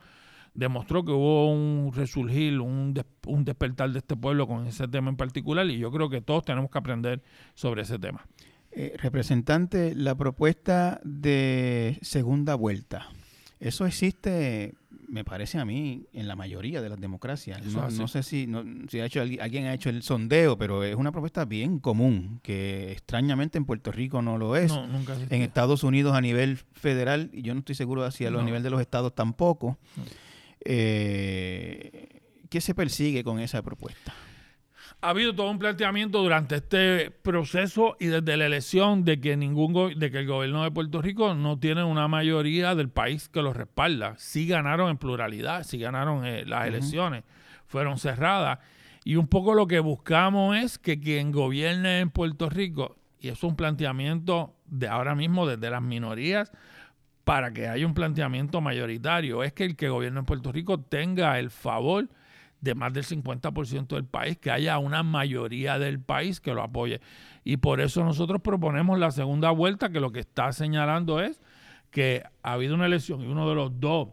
[0.54, 5.10] demostró que hubo un resurgir, un, des- un despertar de este pueblo con ese tema
[5.10, 7.22] en particular, y yo creo que todos tenemos que aprender
[7.54, 8.26] sobre ese tema.
[8.72, 13.08] Eh, representante, la propuesta de segunda vuelta,
[13.60, 14.74] eso existe,
[15.12, 17.60] me parece a mí, en la mayoría de las democracias.
[17.98, 21.12] No, sé si, no- si ha hecho, alguien ha hecho el sondeo, pero es una
[21.12, 24.72] propuesta bien común, que extrañamente en Puerto Rico no lo es.
[24.72, 25.14] No, nunca.
[25.28, 28.70] En Estados Unidos a nivel federal, y yo no estoy seguro si a nivel de
[28.70, 29.78] los estados tampoco.
[30.64, 34.14] Eh, ¿Qué se persigue con esa propuesta?
[35.02, 39.98] Ha habido todo un planteamiento durante este proceso y desde la elección de que ningún
[39.98, 43.52] de que el gobierno de Puerto Rico no tiene una mayoría del país que lo
[43.52, 44.14] respalda.
[44.18, 47.24] Sí ganaron en pluralidad, sí ganaron eh, las elecciones,
[47.66, 48.60] fueron cerradas
[49.04, 53.42] y un poco lo que buscamos es que quien gobierne en Puerto Rico y es
[53.42, 56.52] un planteamiento de ahora mismo desde las minorías
[57.24, 61.40] para que haya un planteamiento mayoritario es que el que gobierna en Puerto Rico tenga
[61.40, 62.08] el favor
[62.62, 67.00] de más del 50% del país, que haya una mayoría del país que lo apoye.
[67.44, 71.42] Y por eso nosotros proponemos la segunda vuelta, que lo que está señalando es
[71.90, 74.08] que ha habido una elección y uno de los dos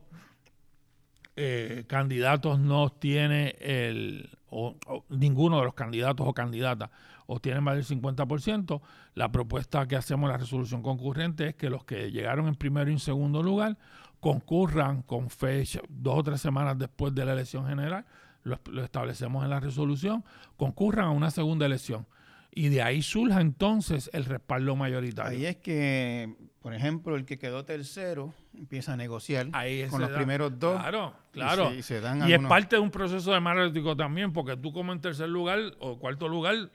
[1.36, 4.76] eh, candidatos no tiene el, o,
[5.10, 6.90] ninguno de los candidatos o candidatas
[7.28, 8.82] obtiene más del 50%,
[9.14, 12.90] la propuesta que hacemos en la resolución concurrente es que los que llegaron en primero
[12.90, 13.78] y en segundo lugar
[14.20, 18.06] concurran con fecha dos o tres semanas después de la elección general
[18.44, 20.24] lo, establecemos en la resolución,
[20.58, 22.06] concurran a una segunda elección.
[22.52, 25.38] Y de ahí surja entonces el respaldo mayoritario.
[25.38, 29.50] Ahí es que, por ejemplo, el que quedó tercero empieza a negociar
[29.90, 30.80] con los primeros dos.
[30.80, 31.72] Claro, claro.
[31.72, 36.00] Y, es parte de un proceso democrático también, porque tú como en tercer lugar o
[36.00, 36.72] cuarto lugar,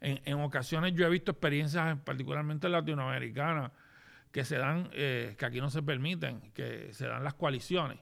[0.00, 3.72] en, ocasiones yo he visto experiencias, particularmente latinoamericanas,
[4.30, 7.98] que se dan, eh, que aquí no se permiten, que se dan las coaliciones.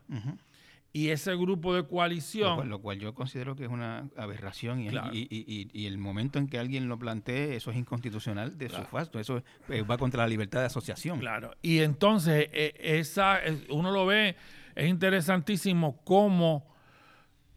[0.97, 2.69] Y ese grupo de coalición...
[2.69, 6.89] Lo cual, yo considero que es una aberración y, y, el momento en que alguien
[6.89, 10.67] lo plantee, eso es inconstitucional de su facto, eso eh, va contra la libertad de
[10.67, 11.19] asociación.
[11.19, 14.37] Claro, y entonces eh, esa, uno lo ve,
[14.77, 16.73] es interesantísimo cómo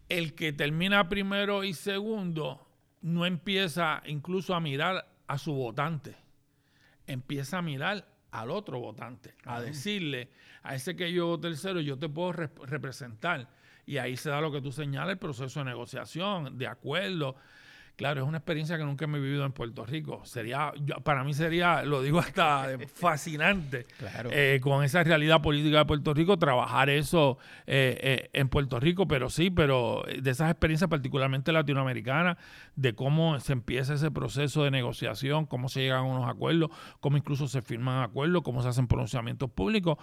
[0.08, 2.66] el que termina primero y segundo
[3.02, 6.16] no empieza incluso a mirar a su votante,
[7.06, 10.30] empieza a mirar al otro votante, a decirle
[10.62, 13.48] a ese que yo tercero, yo te puedo representar.
[13.86, 17.36] Y ahí se da lo que tú señalas, el proceso de negociación, de acuerdo,
[17.98, 20.20] Claro, es una experiencia que nunca me he vivido en Puerto Rico.
[20.24, 23.86] Sería, para mí sería, lo digo hasta fascinante,
[24.30, 29.08] eh, con esa realidad política de Puerto Rico, trabajar eso eh, eh, en Puerto Rico,
[29.08, 32.36] pero sí, pero de esas experiencias particularmente latinoamericanas,
[32.76, 37.16] de cómo se empieza ese proceso de negociación, cómo se llegan a unos acuerdos, cómo
[37.16, 39.98] incluso se firman acuerdos, cómo se hacen pronunciamientos públicos,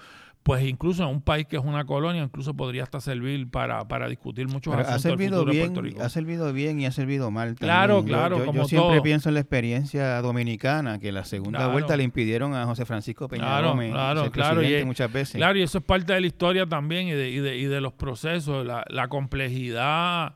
[0.45, 4.07] pues incluso en un país que es una colonia, incluso podría hasta servir para, para
[4.07, 6.03] discutir muchos asuntos ha servido del bien, de Puerto Rico.
[6.03, 7.55] Ha servido bien y ha servido mal.
[7.55, 8.53] Claro, claro.
[8.53, 12.85] Yo, siempre pienso en la experiencia dominicana, que la segunda vuelta le impidieron a José
[12.85, 15.37] Francisco Peña claro, Gómez claro, claro, y, muchas veces.
[15.37, 17.81] Claro, y eso es parte de la historia también y de, y de, y de
[17.81, 20.35] los procesos, la, la complejidad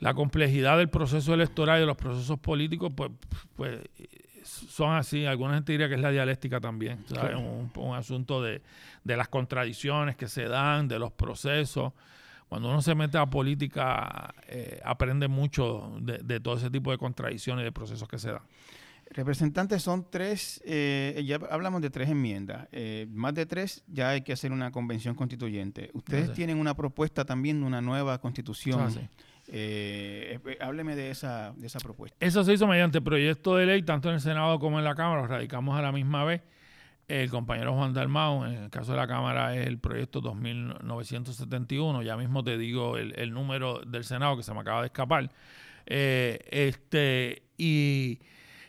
[0.00, 3.10] la complejidad del proceso electoral y de los procesos políticos, pues,
[3.54, 3.78] pues
[4.68, 5.26] son así.
[5.26, 7.04] Alguna gente diría que es la dialéctica también.
[7.76, 8.62] Un, asunto de,
[9.04, 11.92] las contradicciones que se dan, de los procesos.
[12.48, 17.62] Cuando uno se mete a política, eh, aprende mucho de, todo ese tipo de contradicciones
[17.62, 18.42] y de procesos que se dan.
[19.12, 24.22] Representantes son tres, eh, ya hablamos de tres enmiendas, eh, más de tres ya hay
[24.22, 25.90] que hacer una convención constituyente.
[25.94, 28.88] Ustedes tienen una propuesta también de una nueva constitución.
[28.96, 29.08] Eh,
[29.52, 32.16] eh, hábleme de esa, de esa propuesta.
[32.20, 35.22] Eso se hizo mediante proyecto de ley, tanto en el Senado como en la Cámara,
[35.22, 36.42] lo radicamos a la misma vez.
[37.08, 42.02] El compañero Juan Dalmau, en el caso de la Cámara, es el proyecto 2971.
[42.02, 45.32] Ya mismo te digo el, número del Senado que se me acaba de escapar.
[45.86, 48.20] Eh, este, y,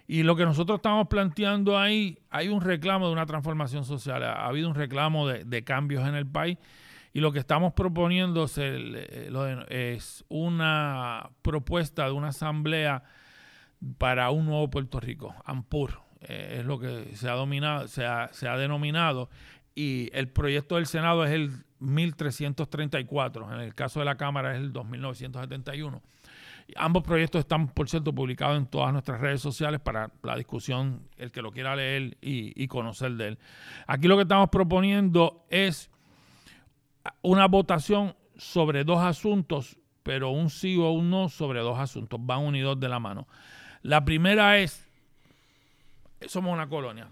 [0.07, 4.67] lo que nosotros estamos planteando ahí, hay un reclamo de una transformación social, ha, habido
[4.67, 6.57] un reclamo de cambios en el país
[7.13, 13.03] y lo que estamos proponiendo es una propuesta de una asamblea
[13.97, 18.29] para un nuevo Puerto Rico, AMPUR, eh, es lo que se ha, dominado, se ha,
[18.31, 19.29] se ha denominado,
[19.75, 24.59] y el proyecto del Senado es el 1334, en el caso de la Cámara es
[24.59, 26.01] el 2971.
[26.77, 31.31] Ambos proyectos están, por cierto, publicados en todas nuestras redes sociales para la discusión, el
[31.31, 33.39] que lo quiera leer y conocer de él.
[33.87, 35.90] Aquí lo que estamos proponiendo es
[37.21, 42.39] una votación sobre dos asuntos, pero un sí o un no sobre dos asuntos, van
[42.39, 43.27] unidos de la mano.
[43.81, 44.87] La primera es,
[46.27, 47.09] somos una colonia,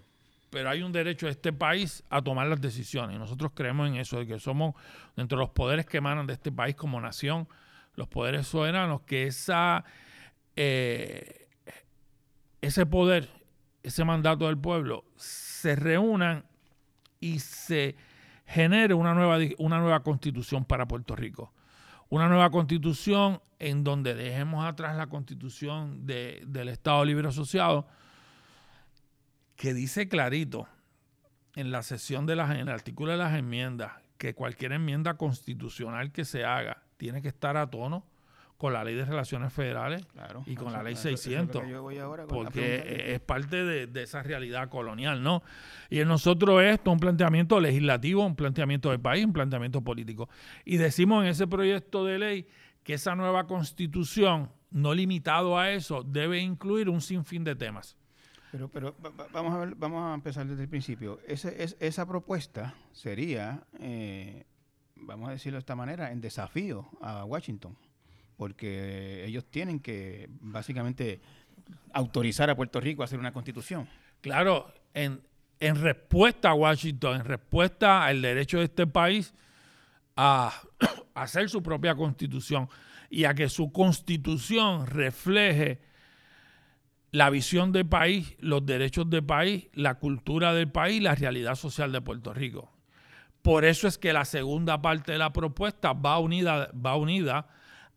[0.50, 3.18] pero hay un derecho de este país a tomar las decisiones.
[3.18, 4.74] Nosotros creemos en eso, de que somos,
[5.16, 7.48] dentro de los poderes que emanan de este país como nación,
[7.94, 9.84] los poderes soberanos, que esa,
[10.56, 11.48] eh,
[12.60, 13.28] ese poder,
[13.82, 16.44] ese mandato del pueblo, se reúnan
[17.20, 17.96] y se
[18.50, 21.52] genere una nueva, una nueva constitución para Puerto Rico.
[22.08, 27.86] Una nueva constitución en donde dejemos atrás la constitución del Estado Libre Asociado,
[29.54, 30.66] que dice clarito
[31.54, 36.10] en la sesión de las, en el artículo de las enmiendas que cualquier enmienda constitucional
[36.10, 38.04] que se haga tiene que estar a tono
[38.60, 40.06] con la ley de relaciones federales
[40.44, 41.62] y con la ley 600,
[42.28, 45.42] porque es parte de, esa realidad colonial, ¿no?
[45.88, 50.28] Y en nosotros esto es un planteamiento legislativo, un planteamiento de país, un planteamiento político.
[50.66, 52.46] Y decimos en ese proyecto de ley
[52.82, 57.96] que esa nueva constitución, no limitado a eso, debe incluir un sinfín de temas.
[58.52, 58.94] Pero, pero
[59.32, 61.18] vamos, a ver, vamos a empezar desde el principio.
[61.26, 64.44] Ese, es, esa propuesta sería, eh,
[64.96, 67.74] vamos a decirlo de esta manera, en desafío a Washington
[68.40, 71.20] porque ellos tienen que básicamente
[71.92, 73.86] autorizar a Puerto Rico a hacer una constitución.
[74.22, 75.20] Claro, en,
[75.60, 79.34] respuesta a Washington, en respuesta al derecho de este país
[80.16, 80.58] a,
[81.14, 82.70] hacer su propia constitución
[83.10, 85.82] y a que su constitución refleje
[87.10, 91.92] la visión del país, los derechos del país, la cultura del país, la realidad social
[91.92, 92.72] de Puerto Rico.
[93.42, 97.46] Por eso es que la segunda parte de la propuesta va unida, va unida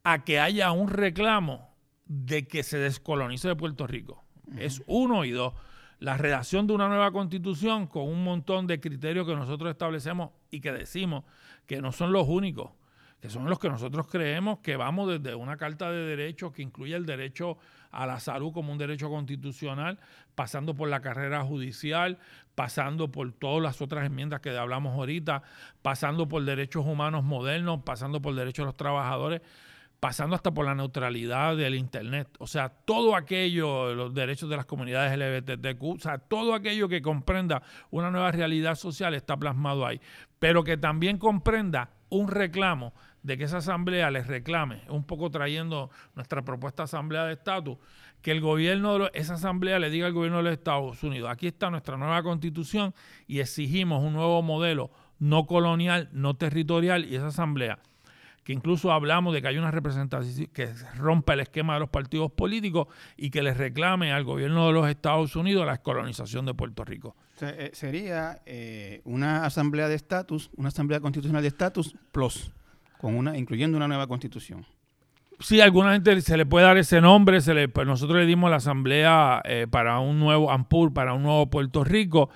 [0.03, 1.69] a que haya un reclamo
[2.05, 4.23] de que se descolonice de Puerto Rico.
[4.57, 5.53] Es uno y dos.
[5.99, 10.59] La redacción de una nueva constitución con un montón de criterios que nosotros establecemos y
[10.59, 11.23] que decimos
[11.65, 12.71] que no son los únicos,
[13.21, 16.93] que son los que nosotros creemos que vamos desde una carta de derechos que incluye
[16.93, 17.57] el derecho
[17.91, 19.97] a la salud como un derecho constitucional,
[20.35, 22.19] pasando por la carrera judicial,
[22.53, 25.43] pasando por todas las otras enmiendas que hablamos ahorita,
[25.81, 29.41] pasando por derechos humanos modernos, pasando por derechos de los trabajadores
[30.03, 32.27] pasando hasta por la neutralidad del Internet.
[32.39, 37.01] O sea, todo aquello, los derechos de las comunidades LGBTQ, o sea, todo aquello que
[37.01, 40.01] comprenda una nueva realidad social está plasmado ahí.
[40.39, 45.89] Pero que también comprenda un reclamo de que esa asamblea les reclame, un poco trayendo
[46.15, 47.77] nuestra propuesta asamblea de estatus,
[48.21, 51.47] que el gobierno de esa asamblea le diga al gobierno de los Estados Unidos, aquí
[51.47, 52.93] está nuestra nueva constitución
[53.25, 57.79] y exigimos un nuevo modelo no colonial, no territorial y esa asamblea
[58.43, 62.31] que incluso hablamos de que hay una representación que rompa el esquema de los partidos
[62.31, 62.87] políticos
[63.17, 67.15] y que les reclame al gobierno de los Estados Unidos la descolonización de Puerto Rico.
[67.41, 72.51] Eh, sería eh, una asamblea de estatus, una asamblea constitucional de estatus plus,
[72.97, 74.65] con una, incluyendo una nueva constitución.
[75.39, 78.25] Sí, a alguna gente se le puede dar ese nombre, se le, pues nosotros le
[78.25, 82.29] dimos la asamblea eh, para un nuevo AMPUR, para un nuevo Puerto Rico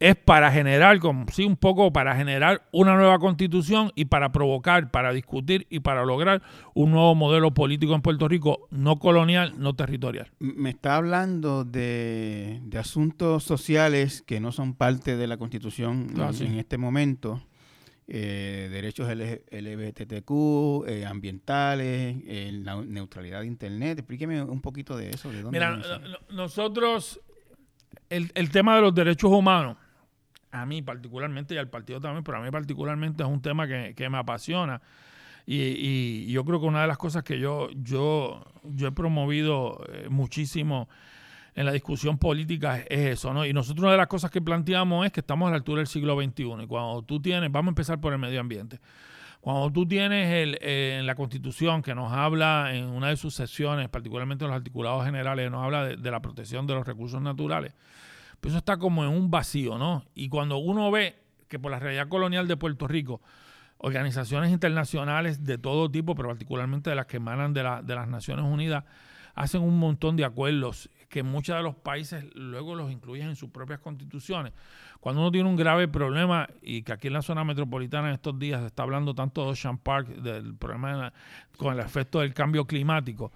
[0.00, 4.90] es para generar, como, sí, un poco para generar una nueva constitución y para provocar,
[4.90, 6.42] para discutir y para lograr
[6.74, 10.30] un nuevo modelo político en Puerto Rico, no colonial, no territorial.
[10.38, 16.54] Me está hablando de, asuntos sociales que no son parte de la constitución ah, en,
[16.58, 17.42] este momento.
[18.06, 23.98] Eh, derechos LGBTQ, eh, ambientales, eh, la neutralidad de Internet.
[23.98, 25.28] Explíqueme un poquito de eso.
[25.50, 25.78] Mira,
[26.30, 27.20] nosotros,
[28.08, 29.76] el, el tema de los derechos humanos,
[30.50, 34.08] a mí particularmente y al partido también, pero a mí particularmente es un tema que,
[34.10, 34.80] me apasiona.
[35.46, 40.08] Y, yo creo que una de las cosas que yo, yo, yo he promovido eh,
[40.10, 40.88] muchísimo
[41.54, 43.44] en la discusión política es eso, ¿no?
[43.44, 45.88] Y nosotros una de las cosas que planteamos es que estamos a la altura del
[45.88, 48.78] siglo XXI y cuando tú tienes, vamos a empezar por el medio ambiente,
[49.40, 53.34] cuando tú tienes el, eh, en la Constitución que nos habla en una de sus
[53.34, 57.74] sesiones, particularmente en los articulados generales, nos habla de la protección de los recursos naturales,
[58.40, 60.04] pues eso está como en un vacío, ¿no?
[60.14, 61.18] Y cuando uno ve
[61.48, 63.20] que por la realidad colonial de Puerto Rico,
[63.78, 68.44] organizaciones internacionales de todo tipo, pero particularmente de las que emanan de, de las Naciones
[68.44, 68.84] Unidas,
[69.34, 73.50] hacen un montón de acuerdos que muchos de los países luego los incluyen en sus
[73.50, 74.52] propias constituciones.
[75.00, 78.38] Cuando uno tiene un grave problema, y que aquí en la zona metropolitana en estos
[78.38, 81.12] días se está hablando tanto de Ocean Park, del problema
[81.56, 83.32] con el efecto del cambio climático,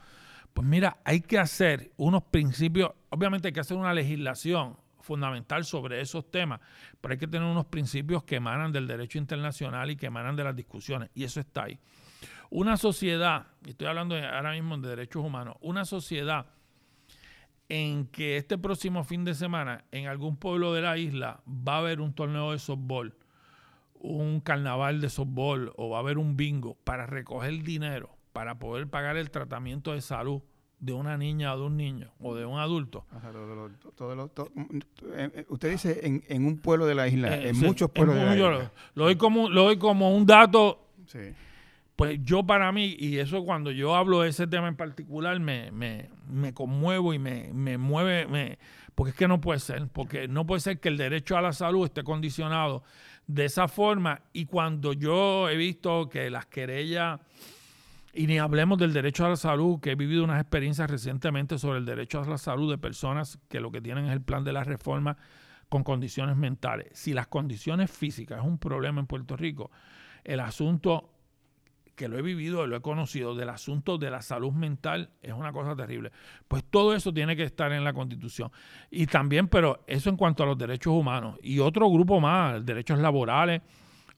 [0.52, 6.00] pues mira, hay que hacer unos principios, obviamente hay que hacer una legislación fundamental sobre
[6.00, 6.60] esos temas,
[7.00, 10.44] pero hay que tener unos principios que emanan del derecho internacional y que emanan de
[10.44, 11.78] las discusiones, y eso está ahí.
[12.50, 16.46] Una sociedad, y estoy hablando ahora mismo de derechos humanos, una sociedad
[17.68, 21.78] en que este próximo fin de semana en algún pueblo de la isla va a
[21.78, 23.14] haber un torneo de softball,
[23.94, 28.88] un carnaval de softball o va a haber un bingo para recoger dinero para poder
[28.88, 30.42] pagar el tratamiento de salud
[30.82, 33.06] de una niña o de un niño o de un adulto.
[35.48, 38.72] usted dice en, un pueblo de la isla, eh, en muchos pueblos de la isla.
[38.96, 40.88] Lo doy como, lo doy como un dato.
[41.94, 45.70] Pues yo para mí, y eso cuando yo hablo de ese tema en particular, me,
[45.70, 48.58] me, me conmuevo y me, me mueve, me,
[48.96, 51.52] porque es que no puede ser, porque no puede ser que el derecho a la
[51.52, 52.82] salud esté condicionado
[53.28, 54.20] de esa forma.
[54.32, 57.20] Y cuando yo he visto que las querellas
[58.12, 61.78] y ni hablemos del derecho a la salud, que he vivido unas experiencias recientemente sobre
[61.78, 64.52] el derecho a la salud de personas que lo que tienen es el plan de
[64.52, 65.16] la reforma
[65.70, 66.88] con condiciones mentales.
[66.92, 69.70] Si las condiciones físicas es un problema en Puerto Rico,
[70.24, 71.08] el asunto
[71.94, 75.52] que lo he vivido, lo he conocido, del asunto de la salud mental es una
[75.52, 76.12] cosa terrible.
[76.48, 78.50] Pues todo eso tiene que estar en la Constitución.
[78.90, 81.38] Y también, pero eso en cuanto a los derechos humanos.
[81.42, 83.62] Y otro grupo más, derechos laborales,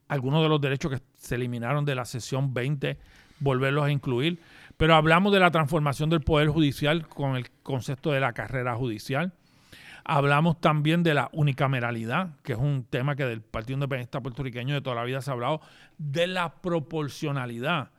[0.08, 2.98] algunos de los derechos que se eliminaron de la sesión 20
[3.44, 4.40] volverlos a incluir.
[4.76, 9.32] Pero hablamos de la transformación del Poder Judicial con el concepto de la carrera judicial.
[10.04, 14.82] Hablamos también de la unicameralidad, que es un tema que del Partido Independiente puertorriqueño de
[14.82, 15.60] toda la vida se ha hablado,
[15.96, 17.92] de la proporcionalidad.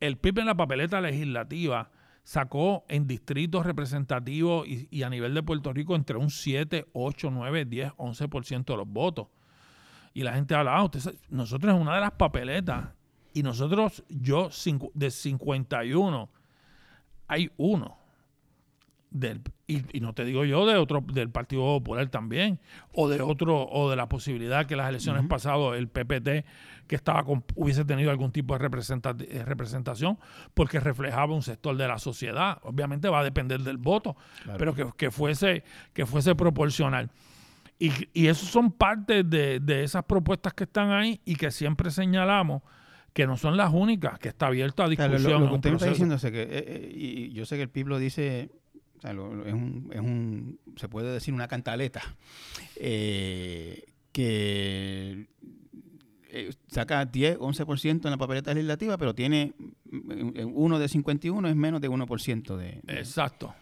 [0.00, 1.90] El PIB en la papeleta legislativa
[2.24, 7.64] sacó en distritos representativos y, a nivel de Puerto Rico entre un 7, 8, 9,
[7.64, 9.28] 10, 11% de los votos.
[10.12, 10.90] Y la gente habla, ah,
[11.30, 12.95] nosotros es una de las papeletas
[13.36, 14.48] y nosotros, yo,
[14.94, 16.30] de 51,
[17.28, 17.98] hay uno
[19.10, 22.58] del, y, no te digo yo de otro del Partido Popular también
[22.94, 26.46] o de otro o de la posibilidad que las elecciones pasadas el PPT
[26.86, 27.26] que estaba
[27.56, 30.18] hubiese tenido algún tipo de eh, representación
[30.54, 32.58] porque reflejaba un sector de la sociedad.
[32.62, 34.16] Obviamente va a depender del voto
[34.56, 35.62] pero que, fuese
[35.92, 37.10] que fuese proporcional.
[37.78, 41.90] Y, y esos son parte de, de esas propuestas que están ahí y que siempre
[41.90, 42.62] señalamos
[43.16, 45.40] que no son las únicas, que está abierto a discusión.
[45.40, 47.70] lo, que usted me está diciendo es que, eh, eh, y yo sé que el
[47.70, 48.50] PIB dice,
[49.02, 52.02] es, un, es un, se puede decir una cantaleta,
[52.78, 55.28] eh, que
[56.68, 59.54] saca 10, 11% en la papeleta legislativa, pero tiene
[60.52, 62.98] uno de 51 es menos de 1% de, de...
[62.98, 63.54] Exacto.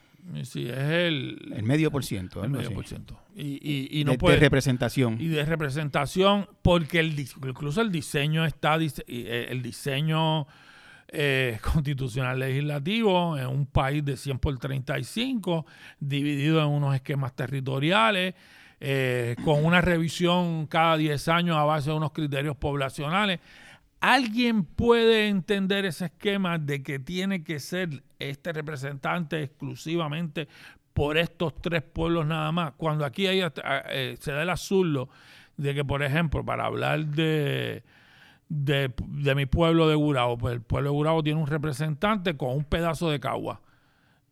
[0.43, 1.53] Sí, es el...
[1.55, 2.43] El medio por ciento.
[2.43, 3.21] El medio por ciento.
[3.37, 5.21] Y, y, no de, puede, representación.
[5.21, 8.77] Y de representación, porque el, incluso el diseño está...
[8.79, 10.47] Eh, el diseño
[11.17, 15.65] eh, constitucional legislativo en un país de 100 por 35,
[16.01, 18.35] dividido en unos esquemas territoriales,
[18.81, 23.39] eh, con una revisión cada 10 años a base de unos criterios poblacionales.
[24.05, 30.47] ¿Alguien puede entender ese esquema de que tiene que ser este representante exclusivamente
[30.93, 32.75] por estos tres pueblos nada más?
[32.77, 35.09] Cuando aquí eh, se da el azul
[35.57, 37.83] de que, por ejemplo, para hablar de,
[38.51, 42.65] de, mi pueblo de Gurabo, pues el pueblo de Gurabo tiene un representante con un
[42.65, 43.63] pedazo de cagua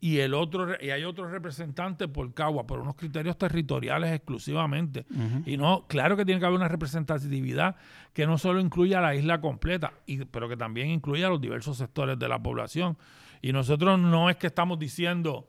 [0.02, 5.06] y el otro y hay otro representante por Cagua por unos criterios territoriales exclusivamente.
[5.46, 7.76] Y no claro que tiene que haber una representatividad
[8.12, 12.18] que no solo incluya la isla completa y, pero que también incluya los diversos sectores
[12.18, 12.98] de la población.
[13.42, 15.46] Y nosotros no es que estamos diciendo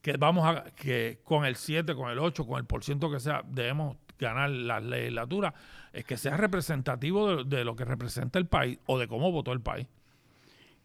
[0.00, 3.20] que vamos a que con el 7 con el 8 con el por ciento que
[3.20, 5.52] sea debemos ganar la legislatura.
[5.92, 9.60] Es que sea representativo de lo que representa el país o de cómo votó el
[9.60, 9.86] país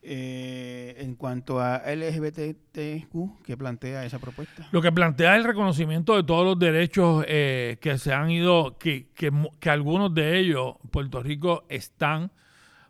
[0.07, 4.67] eh, en cuanto a LGBTQ, ¿qué plantea esa propuesta?
[4.71, 8.77] Lo que plantea es el reconocimiento de todos los derechos eh, que se han ido,
[8.77, 12.31] que, que, algunos de ellos, Puerto Rico, están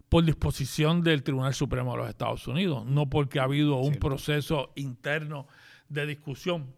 [0.09, 4.73] por disposición del Tribunal Supremo de los Estados Unidos, no porque ha habido un proceso
[4.75, 5.47] interno
[5.87, 6.73] de discusión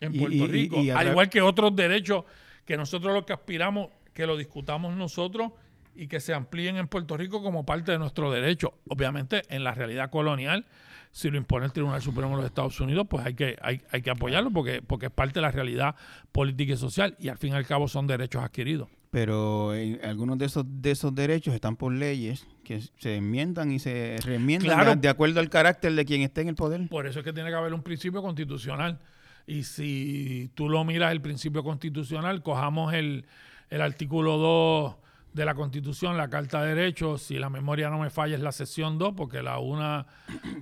[0.00, 2.24] en Puerto Rico, al igual que otros derechos
[2.64, 5.52] que nosotros lo que aspiramos que lo discutamos nosotros
[5.94, 8.74] y que se amplíen en Puerto Rico como parte de nuestro derecho.
[8.88, 10.66] Obviamente, en la realidad colonial,
[11.10, 14.02] si lo impone el Tribunal Supremo de los Estados Unidos, pues hay que, hay, hay
[14.02, 15.94] que apoyarlo porque, porque es parte de la realidad
[16.32, 18.88] política y social y al fin y al cabo son derechos adquiridos.
[19.10, 19.72] Pero
[20.02, 25.02] algunos de esos, de esos derechos están por leyes que se enmiendan y se reenmiendan
[25.02, 26.88] de, acuerdo al carácter de quien esté en el poder.
[26.88, 29.00] Por eso es que tiene que haber un principio constitucional.
[29.46, 33.26] Y si tú lo miras el principio constitucional, cojamos el,
[33.68, 34.96] el artículo 2
[35.32, 38.52] de la Constitución, la Carta de Derechos, si la memoria no me falla, es la
[38.52, 40.06] sesión 2, porque la una,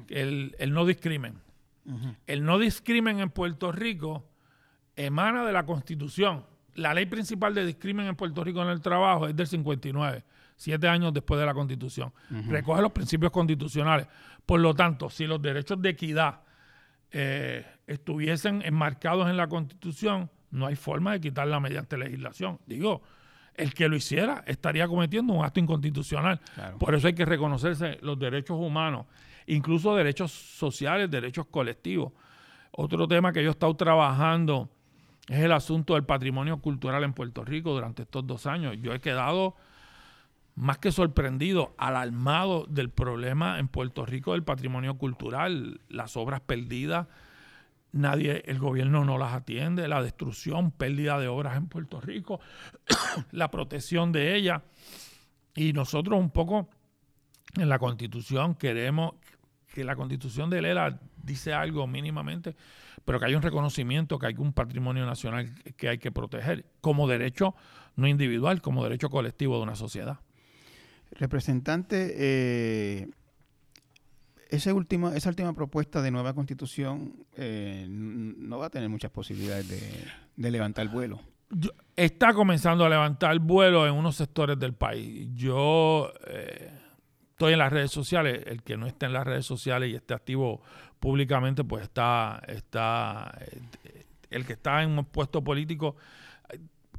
[0.08, 1.40] el, no discrimen.
[2.26, 4.24] El no discrimen en Puerto Rico
[4.94, 6.44] emana de la Constitución.
[6.74, 10.24] La ley principal de discrimen en Puerto Rico en el trabajo es del 59,
[10.56, 12.12] siete años después de la Constitución.
[12.48, 14.06] Recoge los principios constitucionales.
[14.46, 16.42] Por lo tanto, si los derechos de equidad
[17.10, 22.60] eh, estuviesen enmarcados en la Constitución, no hay forma de quitarla mediante legislación.
[22.66, 23.02] Digo,
[23.54, 26.40] el que lo hiciera estaría cometiendo un acto inconstitucional.
[26.78, 29.06] Por eso hay que reconocerse los derechos humanos,
[29.46, 32.12] incluso derechos sociales, derechos colectivos.
[32.72, 34.70] Otro tema que yo he estado trabajando
[35.28, 38.76] es el asunto del patrimonio cultural en Puerto Rico durante estos dos años.
[38.80, 39.54] Yo he quedado
[40.54, 47.06] más que sorprendido, alarmado del problema en Puerto Rico del patrimonio cultural, las obras perdidas
[47.92, 52.40] nadie, el gobierno no las atiende, la destrucción, pérdida de obras en Puerto Rico,
[53.32, 54.62] la protección de ellas.
[55.54, 56.68] Y nosotros un poco
[57.56, 59.14] en la constitución queremos
[59.72, 62.56] que la constitución de Lela dice algo mínimamente,
[63.04, 67.08] pero que hay un reconocimiento, que hay un patrimonio nacional que hay que proteger como
[67.08, 67.54] derecho
[67.96, 70.20] no individual, como derecho colectivo de una sociedad.
[71.12, 73.08] Representante, eh,
[74.50, 79.68] esa última, esa última propuesta de nueva constitución eh, no va a tener muchas posibilidades
[79.68, 81.20] de, levantar vuelo.
[81.96, 85.28] está comenzando a levantar vuelo en unos sectores del país.
[85.34, 86.70] Yo eh,
[87.30, 90.14] estoy en las redes sociales, el que no esté en las redes sociales y esté
[90.14, 90.60] activo
[90.98, 93.38] públicamente, pues está, está
[93.84, 95.96] eh, el que está en un puesto político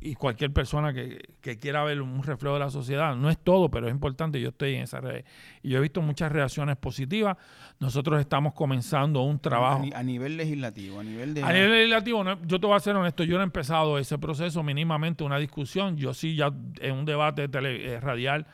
[0.04, 1.22] y cualquier persona que,
[1.60, 3.16] quiera ver un reflejo de la sociedad.
[3.16, 4.42] No es todo, pero es importante.
[4.42, 5.24] Yo estoy en esa red
[5.62, 7.38] y yo he visto muchas reacciones positivas.
[7.80, 9.84] Nosotros estamos comenzando un trabajo.
[9.94, 11.44] A, nivel legislativo, a nivel de.
[11.44, 14.64] A nivel legislativo, yo te voy a ser honesto, yo no he empezado ese proceso
[14.64, 15.96] mínimamente, una discusión.
[15.98, 18.48] Yo sí, ya en un debate tele, eh, radial,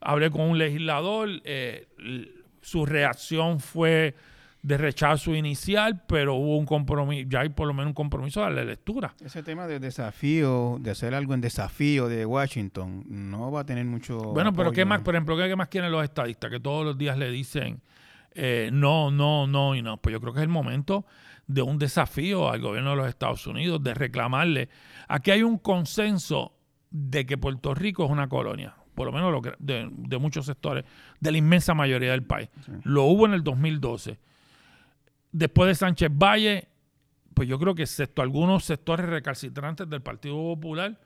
[0.00, 1.28] hablé con un legislador.
[1.44, 1.86] Eh,
[2.60, 4.16] su reacción fue
[4.62, 8.50] de rechazo inicial, pero hubo un compromiso, ya hay por lo menos un compromiso de
[8.50, 9.14] la lectura.
[9.24, 13.84] Ese tema de desafío, de hacer algo en desafío de Washington, no va a tener
[13.84, 14.18] mucho.
[14.18, 16.50] Bueno, pero ¿qué más, por ejemplo, qué más quieren los estadistas?
[16.50, 17.80] Que todos los días le dicen
[18.40, 19.96] eh, no, no, no y no.
[19.96, 21.06] Pues yo creo que es el momento
[21.46, 24.68] de un desafío al gobierno de los Estados Unidos, de reclamarle.
[25.08, 26.52] Aquí hay un consenso
[26.90, 30.84] de que Puerto Rico es una colonia, por lo menos de, de muchos sectores,
[31.20, 32.48] de la inmensa mayoría del país.
[32.82, 34.18] Lo hubo en el 2012
[35.38, 36.68] después de Sánchez Valle,
[37.32, 40.98] pues yo creo que excepto algunos sectores recalcitrantes del Partido Popular,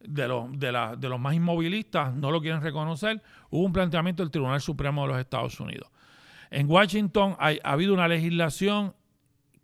[0.00, 5.08] de los, más inmovilistas, no lo quieren reconocer, hubo un planteamiento del Tribunal Supremo de
[5.08, 5.90] los Estados Unidos.
[6.50, 8.94] En Washington ha habido una legislación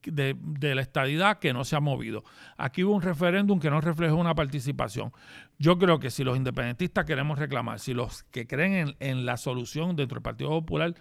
[0.03, 0.37] de,
[0.75, 2.25] la estadidad que no se ha movido.
[2.57, 5.13] Aquí hubo un referéndum que no reflejó una participación.
[5.59, 9.37] Yo creo que si los independentistas queremos reclamar, si los que creen en, en la
[9.37, 10.95] solución dentro del Partido Popular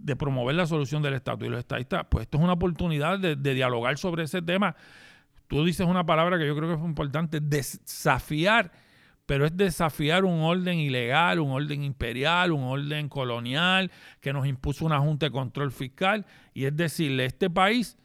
[0.00, 3.36] de promover la solución del estatus y los estadistas, pues esto es una oportunidad de,
[3.36, 4.76] dialogar sobre ese tema.
[5.48, 8.72] Tú dices una palabra que yo creo que es importante, desafiar,
[9.26, 13.90] pero es desafiar un orden ilegal, un orden imperial, un orden colonial
[14.20, 17.96] que nos impuso una Junta de Control Fiscal y es decirle, este país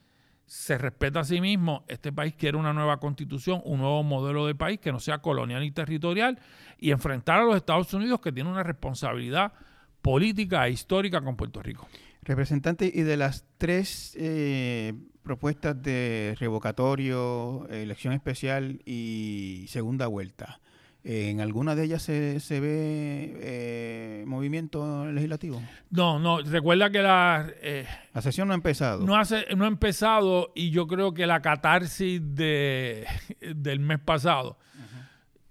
[0.46, 4.56] se respeta a sí mismo, este país quiere una nueva constitución, un nuevo modelo de
[4.56, 6.40] país que no sea colonial y territorial
[6.80, 9.54] y enfrentar a los Estados Unidos que tienen una responsabilidad
[10.02, 11.88] política e histórica con Puerto Rico.
[12.22, 14.94] Representante, y de las tres eh,
[15.24, 20.60] propuestas de revocatorio, elección especial y segunda vuelta,
[21.04, 25.62] ¿en alguna de ellas se, se ve eh, movimiento legislativo?
[25.92, 27.48] No, no, recuerda que la...
[27.62, 29.06] Eh, la sesión no ha empezado.
[29.06, 33.08] No, hace, no ha empezado y yo creo que la catarsis de,
[33.40, 34.58] del mes pasado,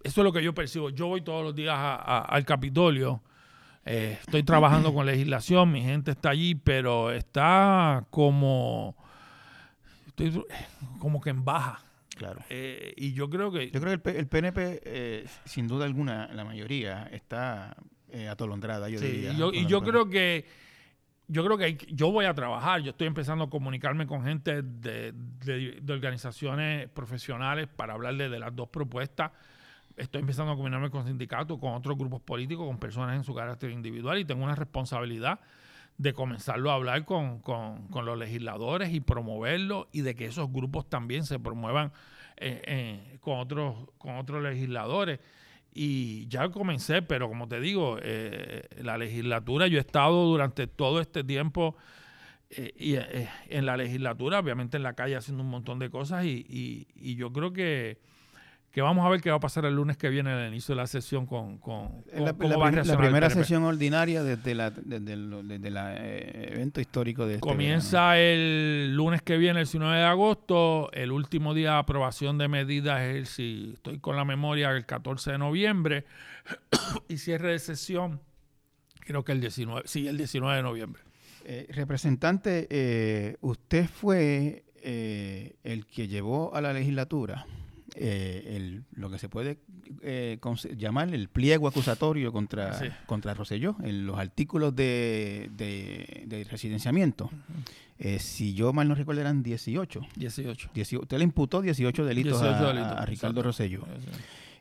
[0.04, 0.90] eso es lo que yo percibo.
[0.90, 3.22] Yo voy todos los días al Capitolio
[3.90, 8.94] eh, estoy trabajando con legislación, mi gente está allí, pero está como,
[10.06, 10.44] estoy
[10.98, 11.82] como que en baja.
[12.14, 12.40] Claro.
[12.50, 13.70] Eh, y yo creo que...
[13.70, 17.76] Yo creo que el, PNP, eh, sin duda alguna, la mayoría está
[18.28, 19.32] atolondrada, yo diría.
[19.52, 20.46] y yo creo que
[21.30, 25.12] yo creo que yo voy a trabajar, yo estoy empezando a comunicarme con gente de,
[25.12, 29.30] de organizaciones profesionales para hablarle de las dos propuestas
[29.98, 33.70] estoy empezando a combinarme con sindicatos, con otros grupos políticos, con personas en su carácter
[33.70, 35.40] individual y tengo una responsabilidad
[35.98, 37.42] de comenzarlo a hablar con,
[37.92, 41.92] los legisladores y promoverlo y de que esos grupos también se promuevan
[42.36, 45.18] eh, eh, con, otros, con otros legisladores.
[45.74, 51.00] Y ya comencé, pero como te digo, eh, la legislatura, yo he estado durante todo
[51.00, 51.76] este tiempo
[52.50, 56.86] y, en la legislatura, obviamente en la calle haciendo un montón de cosas y
[57.16, 57.98] yo creo que
[58.70, 60.80] que vamos a ver qué va a pasar el lunes que viene al inicio de
[60.82, 67.26] la sesión con, con, la, primera sesión ordinaria desde la desde el, eh, evento histórico
[67.26, 70.92] de este comienza el lunes que viene el 19 de agosto.
[70.92, 74.84] El último día de aprobación de medidas es el si estoy con la memoria el
[74.86, 76.04] 14 de noviembre.
[77.08, 78.20] Y cierre de sesión
[79.00, 81.02] creo que el 19 sí el 19 de noviembre.
[81.44, 87.46] Eh, representante eh, usted fue el que llevó a la legislatura
[87.94, 89.58] eh, el, lo que se puede
[90.02, 90.38] eh,
[90.76, 97.30] llamar el pliego acusatorio contra, contra Roselló en los artículos de, de, residenciamiento.
[97.98, 100.00] Eh, si yo mal no recuerdo, eran 18.
[100.16, 100.70] 18.
[101.00, 103.84] usted le imputó 18 delitos, a, Ricardo Rosselló.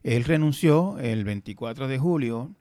[0.04, 2.56] Él renunció el 24 de julio.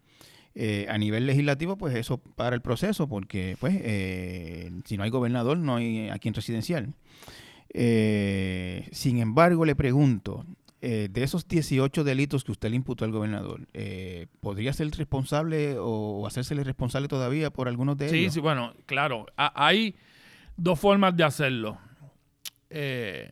[0.89, 3.75] a nivel legislativo, pues eso para el proceso, porque pues
[4.85, 6.93] si no hay gobernador, no hay a quien residencial.
[7.73, 10.45] sin embargo, le pregunto,
[10.83, 15.77] eh, de esos 18 delitos que usted le imputó al gobernador, eh, ¿podría ser responsable
[15.79, 18.19] o hacérsele responsable todavía por algunos de ellos?
[18.19, 19.27] Sí, sí, bueno, claro.
[19.37, 19.97] hay
[20.57, 21.79] dos formas de hacerlo.
[22.69, 23.31] Eh,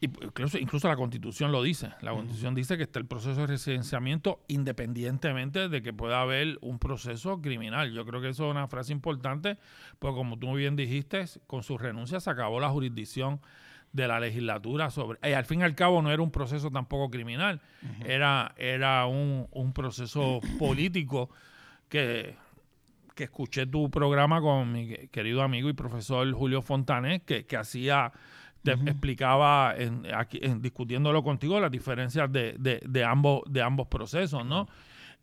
[0.00, 1.90] incluso, incluso, la constitución lo dice.
[2.02, 6.78] La constitución dice que está el proceso de residenciamiento independientemente de que pueda haber un
[6.78, 7.92] proceso criminal.
[7.92, 9.58] Yo creo que eso es una frase importante,
[9.98, 13.40] porque como tú muy bien dijiste, con su renuncia se acabó la jurisdicción
[13.94, 15.18] de la legislatura sobre...
[15.26, 17.60] Y al fin y al cabo no era un proceso tampoco criminal,
[18.04, 21.30] era, era un, un proceso político
[21.88, 22.34] que,
[23.14, 28.12] que, escuché tu programa con mi querido amigo y profesor Julio Fontanet, que, que hacía...
[28.64, 33.88] Te explicaba en, aquí, en, discutiéndolo contigo las diferencias de, de, de, ambos, de ambos
[33.88, 34.66] procesos, ¿no?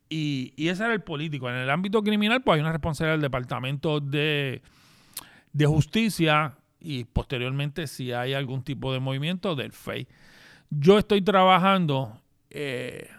[0.09, 1.49] Y, y, ese era el político.
[1.49, 4.61] En el ámbito criminal, pues hay una responsabilidad del Departamento de,
[5.53, 10.07] de Justicia y posteriormente si hay algún tipo de movimiento del FEI.
[10.69, 12.19] Yo estoy trabajando,
[12.49, 13.09] eh,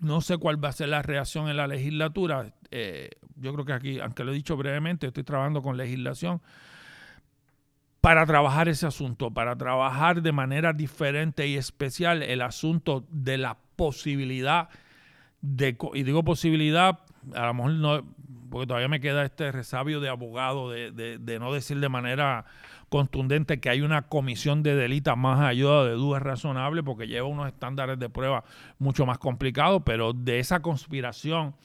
[0.00, 2.54] no sé cuál va a ser la reacción en la legislatura.
[2.70, 6.40] Eh, yo creo que aquí, aunque lo he dicho brevemente, estoy trabajando con legislación
[8.00, 13.56] para trabajar ese asunto, para trabajar de manera diferente y especial el asunto de la
[13.76, 14.68] posibilidad
[15.40, 17.00] de, y digo posibilidad,
[17.34, 18.04] a lo mejor no,
[18.54, 22.44] porque todavía me queda este resabio de abogado de, de, no decir de manera
[22.88, 27.48] contundente que hay una comisión de delitos más ayuda de dudas razonables porque lleva unos
[27.48, 28.44] estándares de prueba
[28.78, 31.56] mucho más complicados, pero de esa conspiración,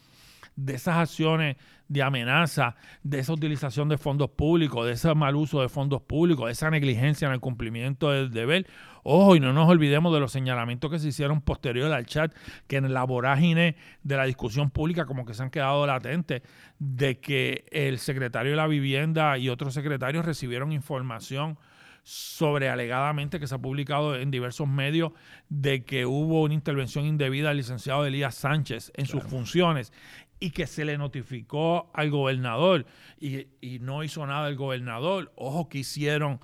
[0.66, 1.58] de esas acciones
[1.88, 6.46] de amenaza, de esa utilización de fondos públicos, de ese mal uso de fondos públicos,
[6.46, 8.68] de esa negligencia en el cumplimiento del deber.
[9.04, 12.34] Ojo, y no nos olvidemos de los señalamientos que se hicieron posterior al chat,
[12.68, 16.44] que en la vorágine de la discusión pública como que se han quedado latentes,
[16.78, 21.58] de que el secretario de la vivienda y otros secretarios recibieron información
[22.04, 25.12] sobre alegadamente que se ha publicado en diversos medios
[25.50, 29.94] de que hubo una intervención indebida del licenciado Elías Sánchez en sus funciones
[30.40, 32.86] y que se le notificó al gobernador
[33.20, 33.48] y,
[33.82, 35.32] no hizo nada el gobernador.
[35.36, 36.40] Ojo que hicieron,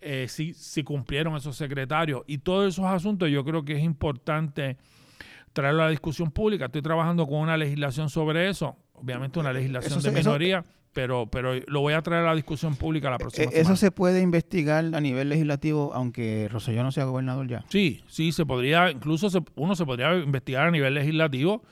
[0.00, 2.22] eh, si, si cumplieron esos secretarios.
[2.26, 4.76] Y todos esos asuntos yo creo que es importante
[5.52, 6.66] traerlo a la discusión pública.
[6.66, 10.64] Estoy trabajando con una legislación sobre eso, obviamente una legislación de minoría.
[10.92, 14.20] pero, pero lo voy a traer a la discusión pública la próxima ¿Eso se puede
[14.20, 17.64] investigar a nivel legislativo aunque Roselló no sea gobernador ya?
[17.68, 21.62] Sí, sí, se podría, incluso uno se podría investigar a nivel legislativo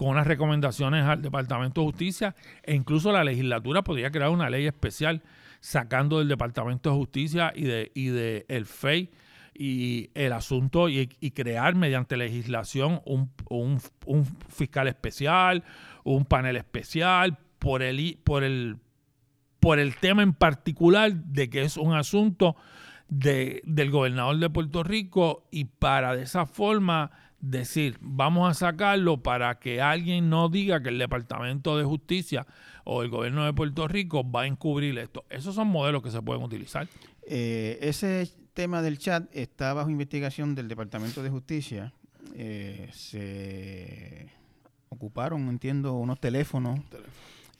[0.00, 4.66] con unas recomendaciones al Departamento de Justicia e incluso la legislatura podría crear una ley
[4.66, 5.22] especial
[5.60, 9.10] sacando del Departamento de Justicia y de, y de el FEI
[9.52, 13.78] y el asunto y, crear mediante legislación un, un,
[14.48, 15.64] fiscal especial,
[16.02, 18.78] un panel especial por el, por el
[19.60, 22.56] por el tema en particular de que es un asunto
[23.10, 29.22] de, del gobernador de Puerto Rico y para de esa forma decir, vamos a sacarlo
[29.22, 32.46] para que alguien no diga que el Departamento de Justicia
[32.84, 35.24] o el gobierno de Puerto Rico va a encubrir esto.
[35.30, 36.88] Esos son modelos que se pueden utilizar.
[37.26, 41.92] Eh, ese tema del chat está bajo investigación del Departamento de Justicia.
[42.34, 44.28] Eh, se
[44.88, 46.80] ocuparon, entiendo, unos teléfonos.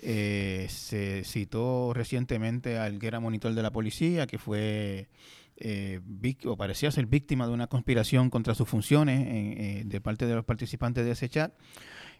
[0.02, 5.08] Eh, se citó recientemente al que era monitor de la policía, que fue
[5.60, 6.00] eh,
[6.46, 10.44] o parecía ser víctima de una conspiración contra sus funciones eh, de parte de los
[10.44, 11.52] participantes de ese chat.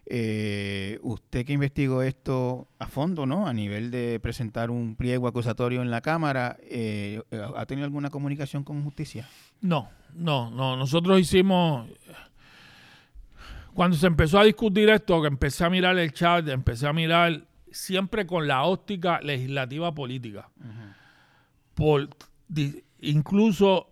[0.05, 3.47] Eh, usted que investigó esto a fondo, ¿no?
[3.47, 7.21] A nivel de presentar un pliego acusatorio en la Cámara, eh,
[7.55, 9.27] ¿ha tenido alguna comunicación con justicia?
[9.61, 10.75] No, no, no.
[10.75, 11.89] Nosotros hicimos...
[13.73, 17.45] Cuando se empezó a discutir esto, que empecé a mirar el chat, empecé a mirar
[17.71, 20.49] siempre con la óptica legislativa política.
[21.73, 22.09] Por
[23.01, 23.89] incluso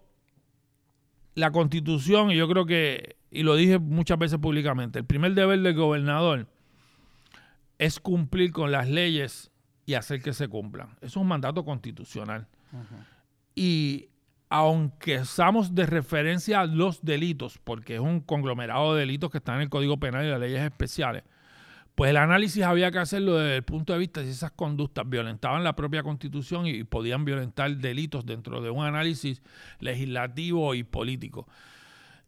[1.35, 5.59] la constitución, y yo creo que, y lo dije muchas veces públicamente, el primer deber
[5.61, 6.47] del gobernador
[7.77, 9.51] es cumplir con las leyes
[9.85, 10.89] y hacer que se cumplan.
[10.97, 12.47] Eso es un mandato constitucional.
[13.55, 14.09] Y
[14.49, 19.55] aunque usamos de referencia a los delitos, porque es un conglomerado de delitos que están
[19.55, 21.23] en el Código Penal y las leyes especiales,
[21.99, 25.03] pues el análisis había que hacerlo desde el punto de vista de si esas conductas
[25.09, 29.41] violentaban la propia constitución y, podían violentar delitos dentro de un análisis
[29.81, 31.45] legislativo y político.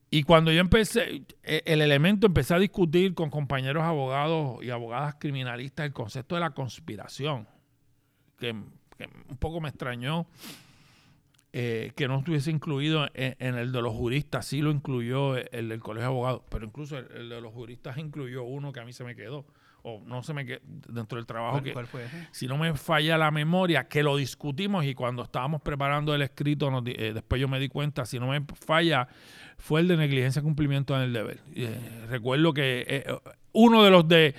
[0.09, 5.15] Y cuando yo empecé, e, el elemento, empecé a discutir con compañeros abogados y abogadas
[5.17, 7.47] criminalistas el concepto de la conspiración,
[8.39, 10.27] que, un poco me extrañó
[11.53, 15.79] eh, que no estuviese incluido en, el de los juristas, sí lo incluyó el del
[15.79, 19.05] Colegio de Abogados, pero incluso el, de los juristas incluyó uno que a mí se
[19.05, 19.45] me quedó,
[19.83, 21.73] o no se me quedó dentro del trabajo que,
[22.31, 26.71] si no me falla la memoria, que lo discutimos y cuando estábamos preparando el escrito,
[26.85, 29.07] eh, después yo me di cuenta, si no me falla,
[29.57, 31.39] fue el de negligencia cumplimiento en el deber.
[31.55, 33.05] Eh, recuerdo que eh,
[33.53, 34.35] uno de los de,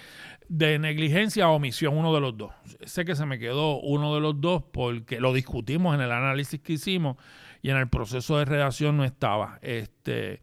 [0.48, 2.52] de negligencia o omisión, uno de los dos.
[2.84, 6.60] Sé que se me quedó uno de los dos porque lo discutimos en el análisis
[6.60, 7.16] que hicimos
[7.62, 9.58] y en el proceso de redacción no estaba.
[9.62, 10.40] Este,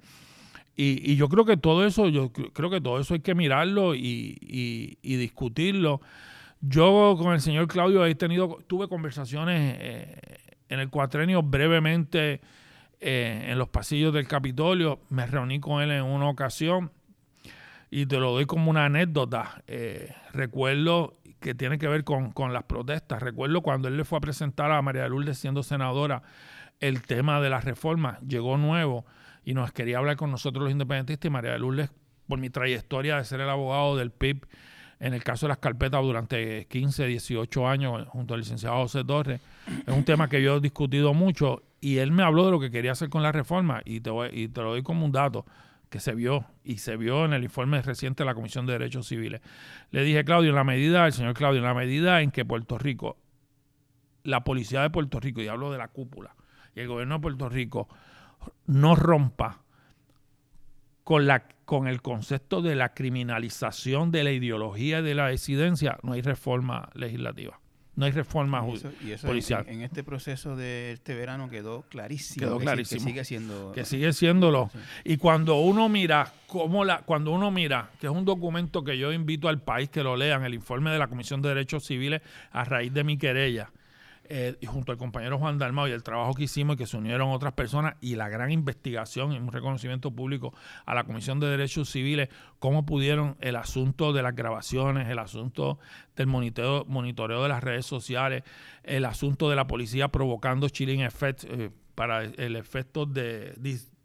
[0.81, 4.97] y, yo creo que todo eso, yo creo que todo eso hay que mirarlo y,
[5.03, 5.99] discutirlo.
[6.61, 10.15] Yo con el señor Claudio he tenido, tuve conversaciones eh,
[10.69, 12.39] en el cuatrenio brevemente
[13.01, 15.01] eh, en los pasillos del Capitolio.
[15.09, 16.91] Me reuní con él en una ocasión
[17.91, 19.61] y te lo doy como una anécdota.
[19.67, 23.21] Eh, recuerdo que tiene que ver con, con, las protestas.
[23.21, 26.21] Recuerdo cuando él le fue a presentar a María Lourdes siendo senadora
[26.79, 28.17] el tema de la reforma.
[28.25, 29.05] Llegó nuevo
[29.43, 31.91] y nos quería hablar con nosotros los independentistas y María Lourdes,
[32.27, 34.45] por mi trayectoria de ser el abogado del PIB
[34.99, 39.41] en el caso de las carpetas durante 15, 18 años junto al licenciado José Torres,
[39.87, 42.69] es un tema que yo he discutido mucho y él me habló de lo que
[42.69, 45.45] quería hacer con la reforma y te, y te lo doy como un dato.
[45.89, 49.07] que se vio y se vio en el informe reciente de la Comisión de Derechos
[49.07, 49.41] Civiles.
[49.89, 52.77] Le dije, Claudio, en la medida, el señor Claudio, en la medida en que Puerto
[52.77, 53.17] Rico,
[54.23, 56.35] la policía de Puerto Rico, y hablo de la cúpula,
[56.75, 57.87] y el gobierno de Puerto Rico
[58.67, 59.61] no rompa
[61.03, 66.13] con, la, con el concepto de la criminalización de la ideología de la disidencia, no
[66.13, 67.59] hay reforma legislativa.
[67.99, 68.65] No hay reforma
[69.25, 69.65] policial.
[69.67, 72.45] En, este proceso de este verano quedó clarísimo.
[72.45, 73.03] Quedó clarísimo.
[73.03, 73.71] Que, sigue siendo.
[73.73, 74.71] Que sigue siéndolo.
[75.03, 79.11] Y cuando uno mira cómo la, cuando uno mira, que es un documento que yo
[79.11, 82.21] invito al país que lo lean, el informe de la Comisión de Derechos Civiles
[82.51, 83.69] a raíz de mi querella,
[84.31, 86.97] eh, y junto al compañero Juan Dalmao y el trabajo que hicimos y que se
[86.97, 90.53] unieron otras personas y la gran investigación y un reconocimiento público
[90.85, 95.79] a la Comisión de Derechos Civiles, cómo pudieron el asunto de las grabaciones, el asunto
[96.15, 98.43] del monitoreo, monitoreo de las redes sociales,
[98.83, 103.55] el asunto de la policía provocando chilling effect eh, para el efecto de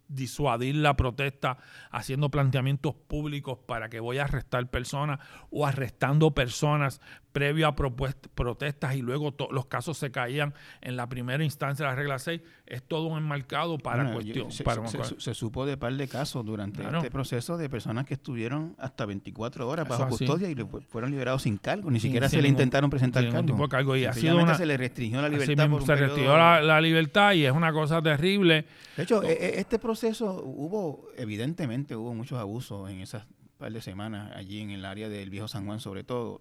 [0.08, 1.58] disuadir la protesta
[1.90, 7.00] haciendo planteamientos públicos para que voy a arrestar personas o arrestando personas
[7.32, 11.96] previo a protestas y luego los casos se caían en la primera instancia de la
[11.96, 14.52] regla 6, es todo un enmarcado para cuestión.
[14.52, 19.68] se, supo de par de casos durante este proceso de personas que estuvieron hasta 24
[19.68, 20.54] horas bajo custodia y
[20.88, 23.28] fueron liberados sin cargo, ni siquiera se le intentaron presentar
[23.68, 23.96] cargo.
[23.96, 25.68] Y se le restringió la libertad.
[25.84, 28.64] se restringió la, libertad y es una cosa terrible.
[28.96, 33.26] De hecho, e, e, este proceso hubo, evidentemente hubo muchos abusos en esas
[33.58, 36.40] par de semanas allí en el área del viejo San Juan sobre todo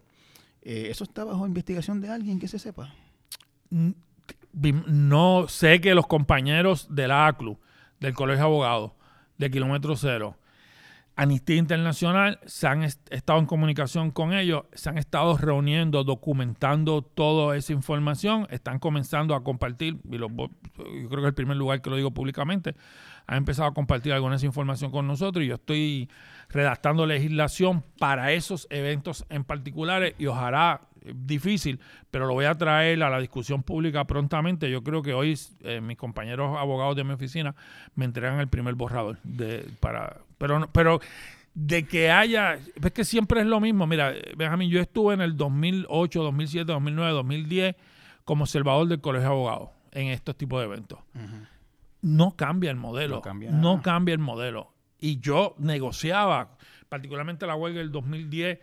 [0.66, 2.93] eh, ¿Eso está bajo investigación de alguien que se sepa?
[4.54, 7.60] No sé que los compañeros de la ACLU,
[7.99, 8.91] del Colegio de Abogados,
[9.38, 10.38] de Kilómetro Cero,
[11.16, 17.58] Amnistía Internacional, se han estado en comunicación con ellos, se han estado reuniendo, documentando toda
[17.58, 21.89] esa información, están comenzando a compartir, y yo creo que es el primer lugar que
[21.89, 22.76] lo digo públicamente,
[23.28, 26.10] han empezado a compartir alguna esa información con nosotros y yo estoy
[26.50, 31.80] redactando legislación para esos eventos en particulares y ojalá eh, difícil,
[32.12, 34.70] pero lo voy a traer a la discusión pública prontamente.
[34.70, 37.56] Yo creo que hoy eh, mis compañeros abogados de mi oficina
[37.96, 41.00] me entregan el primer borrador de para pero pero
[41.54, 43.86] de que haya, es que siempre es lo mismo.
[43.86, 47.76] Mira, Benjamín, yo estuve en el 2008, 2007, 2009, 2010
[48.26, 51.00] como observador del Colegio de Abogados en estos tipos de eventos.
[52.04, 53.22] No cambia el modelo.
[53.51, 54.74] no cambia el modelo
[55.04, 56.56] y yo negociaba,
[56.88, 58.58] particularmente la huelga del 2010,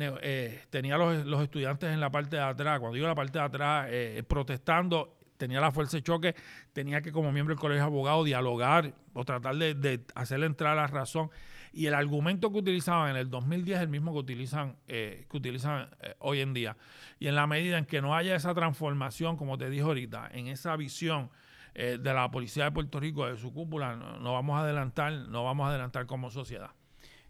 [0.00, 3.44] eh, tenía los, los, estudiantes en la parte de atrás, cuando digo la parte de
[3.44, 6.34] atrás, eh, protestando, tenía la fuerza de choque,
[6.72, 10.78] tenía que como miembro del colegio de abogados dialogar o tratar de, de hacerle entrar
[10.78, 11.30] a la razón.
[11.74, 15.36] Y el argumento que utilizaban en el 2010 es el mismo que utilizan, eh, que
[15.36, 15.90] utilizan
[16.20, 16.78] hoy en día.
[17.18, 20.46] Y en la medida en que no haya esa transformación, como te dije ahorita, en
[20.46, 21.28] esa visión
[21.74, 25.44] eh, de la Policía de Puerto Rico, de su cúpula, no, vamos a adelantar, no
[25.44, 26.70] vamos a adelantar como sociedad.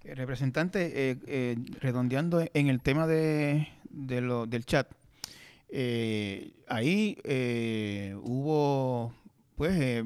[0.02, 4.90] Eh, representante, eh, redondeando en el tema de, lo, del chat,
[6.68, 7.16] ahí
[8.22, 9.14] hubo
[9.62, 10.02] pues eh,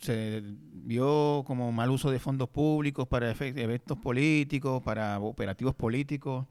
[0.00, 0.42] se
[0.72, 6.46] vio como mal uso de fondos públicos para eventos políticos, para operativos políticos.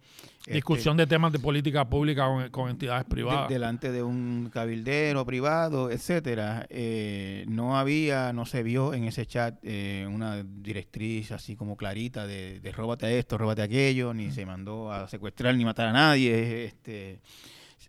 [0.46, 3.50] Discusión este, de temas de política pública con, entidades privadas.
[3.50, 6.68] delante de un cabildero privado, etcétera.
[6.70, 12.28] Eh, no había, no se vio en ese chat eh, una directriz así como clarita
[12.28, 16.66] de, de róbate esto, róbate aquello, ni se mandó a secuestrar ni matar a nadie.
[16.66, 17.22] Este,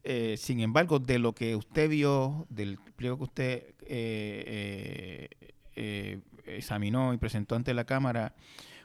[0.09, 5.29] eh, sin embargo, de lo que usted vio, del pliego que usted eh,
[5.75, 8.33] eh, examinó y presentó ante la Cámara,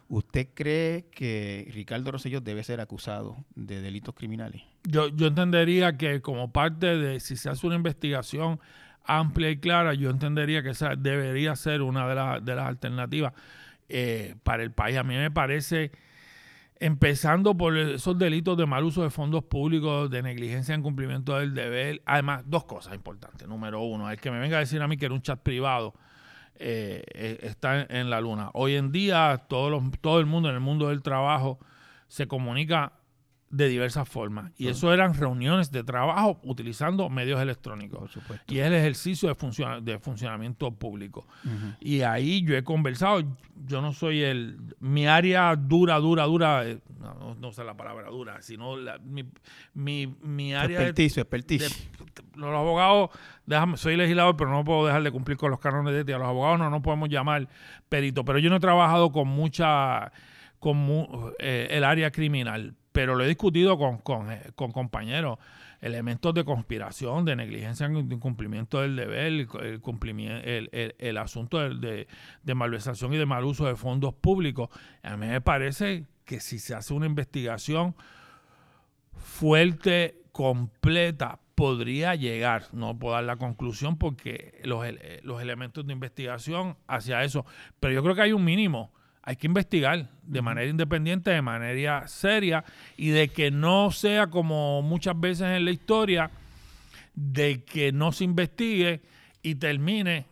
[0.09, 4.63] ¿usted cree que Ricardo Rosselló debe ser acusado de delitos criminales?
[4.83, 8.59] Yo, yo entendería que como parte de, si se hace una investigación
[9.05, 13.33] amplia y clara, yo entendería que esa debería ser una de, de las alternativas
[14.41, 14.97] para el país.
[14.97, 15.91] A mí me parece
[16.81, 21.53] empezando por esos delitos de mal uso de fondos públicos, de negligencia en cumplimiento del
[21.53, 22.01] deber.
[22.05, 23.47] Además, dos cosas importantes.
[23.47, 25.93] Número uno, el que me venga a decir a mí que era un chat privado
[26.55, 28.49] eh, eh, está en, la luna.
[28.53, 31.59] Hoy en día, todo, todo el mundo en el mundo del trabajo
[32.07, 32.93] se comunica
[33.51, 34.51] de diversas formas.
[34.57, 38.17] Y eso eran reuniones de trabajo utilizando medios electrónicos.
[38.47, 41.27] Y es el ejercicio de, de funcionamiento público.
[41.81, 43.21] Y ahí yo he conversado,
[43.65, 44.57] yo no soy el...
[44.79, 49.25] Mi área dura, dura, dura, eh, no, no, sé la palabra dura, sino mi,
[49.73, 50.79] mi, mi, área...
[50.79, 51.69] Experticio, experticio.
[52.35, 53.09] los abogados,
[53.45, 56.17] déjame, soy legislador, pero no puedo dejar de cumplir con los cánones de ética.
[56.17, 57.49] Los abogados no nos podemos llamar
[57.89, 60.13] perito, pero yo no he trabajado con mucha...
[60.59, 65.39] con eh, el área criminal pero lo he discutido con, con, eh, con compañeros,
[65.79, 72.07] elementos de conspiración, de negligencia en incumplimiento del deber, el, el, el, asunto de,
[72.43, 74.69] de, malversación y de mal uso de fondos públicos.
[75.03, 77.95] A mí me parece que si se hace una investigación
[79.15, 84.85] fuerte, completa, podría llegar, no puedo dar la conclusión porque los,
[85.23, 87.45] los elementos de investigación hacia eso,
[87.79, 88.91] pero yo creo que hay un mínimo
[89.23, 92.63] hay que investigar de manera independiente, de manera seria
[92.97, 96.31] y de que no sea como muchas veces en la historia,
[97.13, 99.01] de que no se investigue
[99.43, 100.25] y termine,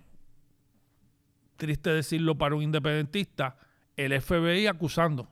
[1.57, 3.57] triste decirlo para un independentista,
[3.95, 5.29] el FBI acusando,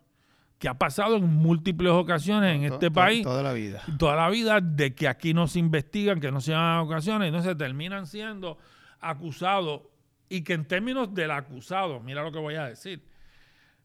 [0.59, 3.23] que ha pasado en múltiples ocasiones en este país.
[3.23, 3.81] Toda la vida.
[3.97, 7.57] Toda la vida de que aquí no se investigan, que no se llaman ocasiones, entonces
[7.57, 8.57] terminan siendo
[8.99, 9.81] acusados
[10.29, 13.01] y que en términos del acusado, mira lo que voy a decir,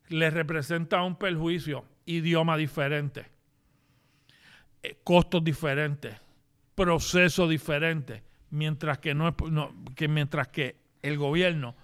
[0.09, 3.27] le representa un perjuicio, idioma diferente,
[4.83, 6.17] eh, costos diferentes,
[6.75, 9.35] proceso diferente, mientras que no,
[9.95, 11.75] que mientras que el gobierno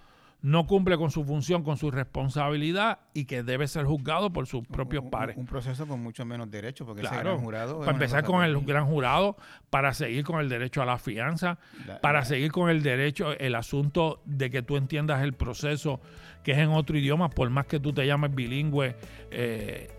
[0.41, 4.65] no cumple con su función, con su responsabilidad y que debe ser juzgado por sus
[4.65, 5.35] propios pares.
[5.35, 7.79] Un, proceso con mucho menos derechos, porque ese gran jurado.
[7.79, 9.35] Para empezar con el gran jurado,
[9.69, 11.59] para seguir con el derecho a la fianza,
[12.01, 15.99] para seguir con el derecho, el asunto de que tú entiendas el proceso
[16.43, 18.95] que es en otro idioma, por más que tú te llames bilingüe.
[19.31, 19.98] Eh,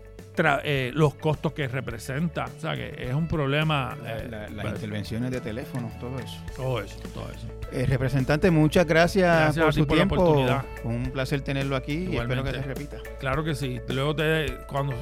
[0.63, 2.45] eh, los costos que representa.
[2.45, 3.97] O sea, que es un problema.
[4.05, 6.37] Eh, las intervenciones de teléfono, todo eso.
[6.55, 7.47] Todo eso, todo eso.
[7.71, 10.45] Eh, representante, muchas gracias, por su tiempo.
[10.83, 12.97] Un placer tenerlo aquí y espero que se repita.
[13.19, 13.79] Claro que sí.
[13.89, 14.93] Luego, te, cuando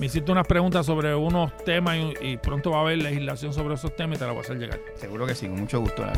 [0.00, 3.94] me hiciste unas preguntas sobre unos temas y, pronto va a haber legislación sobre esos
[3.96, 4.80] temas, te la voy a hacer llegar.
[4.96, 6.12] Seguro que sí, con mucho gusto, la.